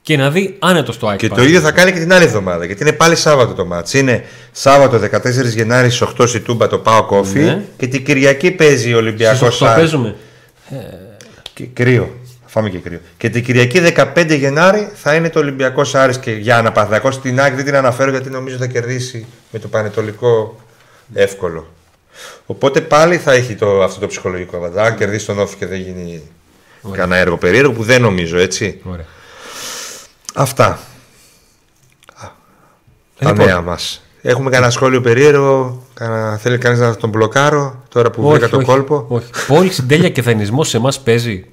[0.06, 1.18] και να δει άνετο το ΑΕΚ.
[1.18, 1.46] Και το πάλι.
[1.46, 2.64] ίδιο θα κάνει και την άλλη εβδομάδα.
[2.64, 3.94] Γιατί είναι πάλι Σάββατο το μάτς.
[3.94, 7.38] Είναι Σάββατο 14 Γενάρης στι 8 η Τούμπα το Πάο Κόφι.
[7.38, 7.64] Ναι.
[7.76, 10.16] Και την Κυριακή παίζει ο Ολυμπιακός Στις 8 παίζουμε.
[11.72, 12.10] Κρύο.
[12.42, 13.00] Θα Φάμε και κρύο.
[13.16, 17.54] Και την Κυριακή 15 Γενάρη θα είναι το Ολυμπιακός Άρης και για Παναθηναϊκό στην ΑΕΚ
[17.54, 20.60] δεν την αναφέρω γιατί νομίζω θα κερδίσει με το Πανετολικό
[21.14, 21.72] εύκολο.
[22.46, 24.82] Οπότε πάλι θα έχει το, αυτό το ψυχολογικό βατά.
[24.82, 26.22] Αν κερδίσει τον Όφη και δεν γίνει
[26.92, 28.80] κανένα έργο περίεργο που δεν νομίζω έτσι.
[28.84, 29.04] Ωραία.
[30.38, 30.78] Αυτά.
[33.18, 33.46] Τα Λοιπόν.
[33.46, 34.02] νέα μας.
[34.22, 35.82] Έχουμε κανένα σχόλιο περίεργο.
[35.94, 36.36] Κανένα...
[36.36, 39.04] Θέλει κανείς να τον μπλοκάρω τώρα που βρήκα το κόλπο.
[39.08, 39.30] Όχι.
[39.46, 41.44] Πώληση τέλεια και δανεισμός σε εμάς παίζει.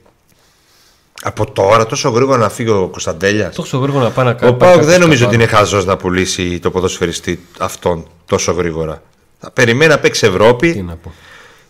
[1.23, 3.55] Από τώρα τόσο γρήγορα να φύγει ο Κωνσταντέλιας.
[3.55, 4.51] Τόσο γρήγορα να πάει να κάνει.
[4.51, 9.01] Ο Πάοκ δεν νομίζω ότι είναι χαζός να πουλήσει το ποδοσφαιριστή αυτόν τόσο γρήγορα.
[9.39, 11.13] Θα περιμένει να παίξει Τι Ευρώπη, να πω.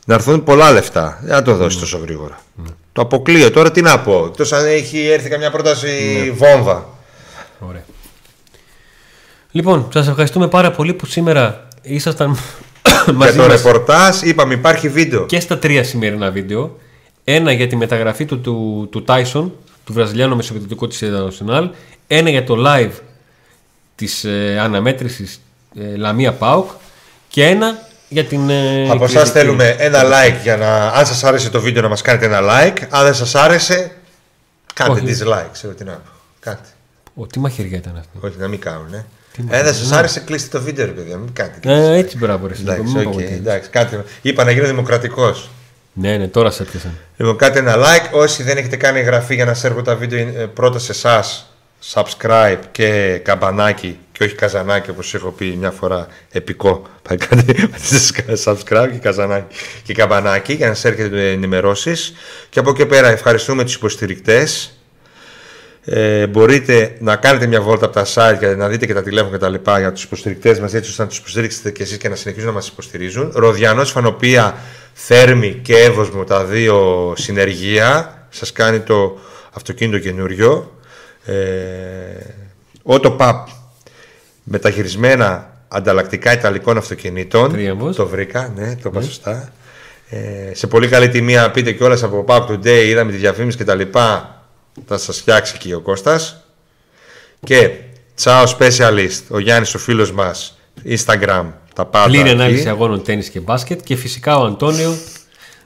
[0.06, 1.20] να έρθουν πολλά λεφτά.
[1.22, 2.40] Δεν θα το δώσει τόσο γρήγορα.
[2.92, 3.52] Το αποκλείω.
[3.52, 4.34] Τώρα τι να πω.
[4.38, 6.92] Εκτό αν έχει έρθει καμιά πρόταση βόμβα.
[7.68, 7.84] Ωραία.
[9.52, 12.38] Λοιπόν, σας ευχαριστούμε πάρα πολύ που σήμερα ήσασταν
[13.06, 15.26] Για μαζί το μας ρεπορτάζ είπαμε υπάρχει βίντεο.
[15.26, 16.80] και στα τρία σημερινά βίντεο.
[17.24, 19.50] Ένα για τη μεταγραφή του, του, του Tyson,
[19.86, 21.70] του Βραζιλιάνου μεσοεπιθετικού της Internacional.
[22.08, 22.92] Ένα για το live
[23.96, 25.42] της ε, αναμέτρησης
[25.80, 26.70] ε, Λαμία ΠΑΟΚ.
[27.28, 28.50] Και ένα για την.
[28.50, 29.40] Ε, Από εσάς κριτική.
[29.40, 30.88] θέλουμε ένα like για να.
[30.88, 32.78] Αν σας άρεσε το βίντεο, να μας κάνετε ένα like.
[32.90, 33.92] Αν δεν σας άρεσε,
[34.74, 35.04] κάντε Όχι.
[35.08, 35.50] dislike.
[35.52, 36.10] Ξέρω τι να πω.
[36.40, 36.73] Κάντε.
[37.16, 38.18] Ο, τι μαχαιριά ήταν αυτή.
[38.22, 38.94] Όχι, να μην κάνουν.
[38.94, 39.06] Ε.
[39.36, 41.18] Τι Ε, δεν σας άρεσε, κλείστε το βίντεο, ρε παιδιά.
[41.18, 41.74] Μην κάνετε.
[41.74, 42.54] Ε, έτσι μπράβο, ρε.
[42.60, 43.36] Εντάξει, Σιλίκο, μην οκ, πω τίποτα.
[43.36, 44.04] εντάξει, κάντε.
[44.22, 45.50] Είπα να γίνω δημοκρατικός.
[45.94, 46.98] Ναι, ναι, τώρα σε έπιασαν.
[47.18, 48.10] Λοιπόν, κάντε ένα like.
[48.12, 51.54] Όσοι δεν έχετε κάνει εγγραφή για να σε έρχονται τα βίντεο ε, πρώτα σε εσάς,
[51.94, 56.88] subscribe και καμπανάκι και όχι καζανάκι όπως έχω πει μια φορά επικό.
[57.08, 57.54] Πάει κάντε
[58.46, 62.14] subscribe και καζανάκι και καμπανάκι για να σας έρχεται ενημερώσεις.
[62.50, 64.78] Και από εκεί πέρα ευχαριστούμε τους υποστηρικτές.
[65.86, 69.32] Ε, μπορείτε να κάνετε μια βόλτα από τα site και να δείτε και τα τηλέφωνα
[69.32, 72.10] και τα λοιπά για τους υποστηρικτές μας έτσι ώστε να τους υποστηρίξετε και εσείς και
[72.10, 73.32] να συνεχίζουν να μας υποστηρίζουν.
[73.36, 74.56] Ροδιανός Φανοπία,
[74.94, 78.18] Θέρμη και Εύωσμο τα δύο συνεργεία.
[78.30, 79.20] Σας κάνει το
[79.52, 80.72] αυτοκίνητο καινούριο.
[81.26, 81.34] Ε,
[82.86, 83.44] Auto Pub
[84.44, 87.52] μεταχειρισμένα ανταλλακτικά ιταλικών αυτοκινήτων.
[87.52, 87.96] Τρίαμβος.
[87.96, 89.52] Το βρήκα, ναι, το είπα σωστά.
[90.10, 93.64] Ε, σε πολύ καλή τιμή, αν πείτε κιόλας από Pub Today, είδαμε τη διαφήμιση και
[93.64, 94.43] τα λοιπά,
[94.88, 96.44] θα σας φτιάξει και ο Κώστας.
[97.46, 97.70] Και
[98.24, 101.46] Ciao Specialist, ο Γιάννης ο φίλος μας, Instagram,
[101.76, 102.06] τα πάντα.
[102.08, 102.32] Πλήρη εκεί.
[102.32, 103.80] ανάλυση αγώνων τέννη και μπάσκετ.
[103.84, 104.98] Και φυσικά ο Αντώνιο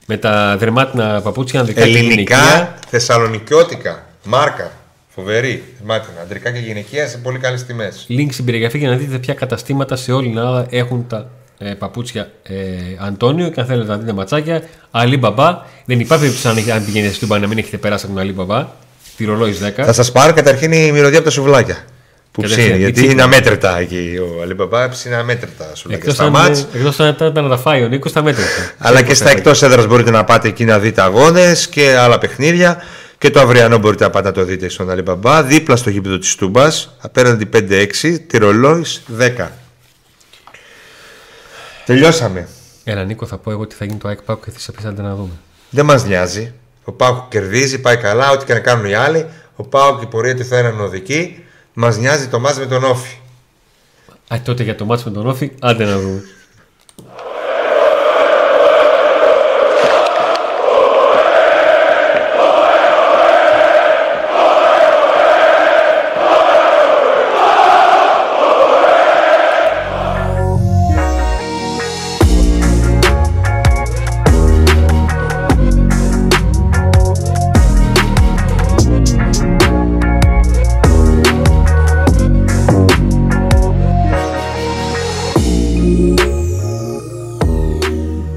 [0.05, 2.11] με τα δερμάτινα παπούτσια ανδρικά και γυναικεία.
[2.11, 4.71] Ελληνικά, θεσσαλονικιώτικα, μάρκα,
[5.07, 8.05] φοβερή, δερμάτινα, ανδρικά και γυναικεία σε πολύ καλές τιμές.
[8.09, 11.73] Link στην περιγραφή για να δείτε ποια καταστήματα σε όλη την Ελλάδα έχουν τα ε,
[11.73, 12.55] παπούτσια ε,
[12.99, 13.49] Αντώνιο.
[13.49, 15.61] Και αν θέλετε να δείτε ματσάκια, Αλή Μπαμπά.
[15.85, 18.23] Δεν υπάρχει περίπτωση αν, έχετε- αν πηγαίνετε στην Τούμπα να μην έχετε περάσει από τον
[18.23, 18.67] Αλή Μπαμπά.
[19.17, 19.83] Τη ρολόι 10.
[19.83, 21.77] Θα σας πάρω καταρχήν η μυρωδιά από τα σουβλάκια.
[22.31, 23.11] Που Καταρχήν, ψήνει, η γιατί τσίπρα.
[23.11, 25.97] είναι αμέτρητα εκεί ο Αλιμπαμπά, ψήνει αμέτρητα σουβλάκια.
[25.97, 28.73] Εκτός Στα αν, μάτς, εκτός αν ήταν να τα φάει ο Νίκος, τα μέτρησε.
[28.77, 32.83] αλλά και στα εκτός έδρας μπορείτε να πάτε εκεί να δείτε αγώνες και άλλα παιχνίδια.
[33.17, 36.35] Και το αυριανό μπορείτε να πάτε να το δείτε στον Αλιμπαμπά, δίπλα στο γήπεδο της
[36.35, 39.51] Τούμπας, απέναντι 5-6, τη ρολόης 10.
[41.85, 42.47] Τελειώσαμε.
[42.83, 45.15] Έλα, Νίκο, θα πω εγώ ότι θα γίνει το ΑΕΚ Πάουκ και θα πει να
[45.15, 45.31] δούμε.
[45.69, 46.53] Δεν μας νοιάζει.
[46.89, 49.25] Ο Πάουκ κερδίζει, πάει καλά, ό,τι και να κάνουν οι άλλοι.
[49.55, 51.43] Ο Πάουκ η πορεία του θα είναι ανωδική.
[51.73, 53.17] Μας νοιάζει το μάτς με τον Όφη.
[54.27, 56.23] Α, τότε για το μάτσο με τον Όφη, άντε να δούμε.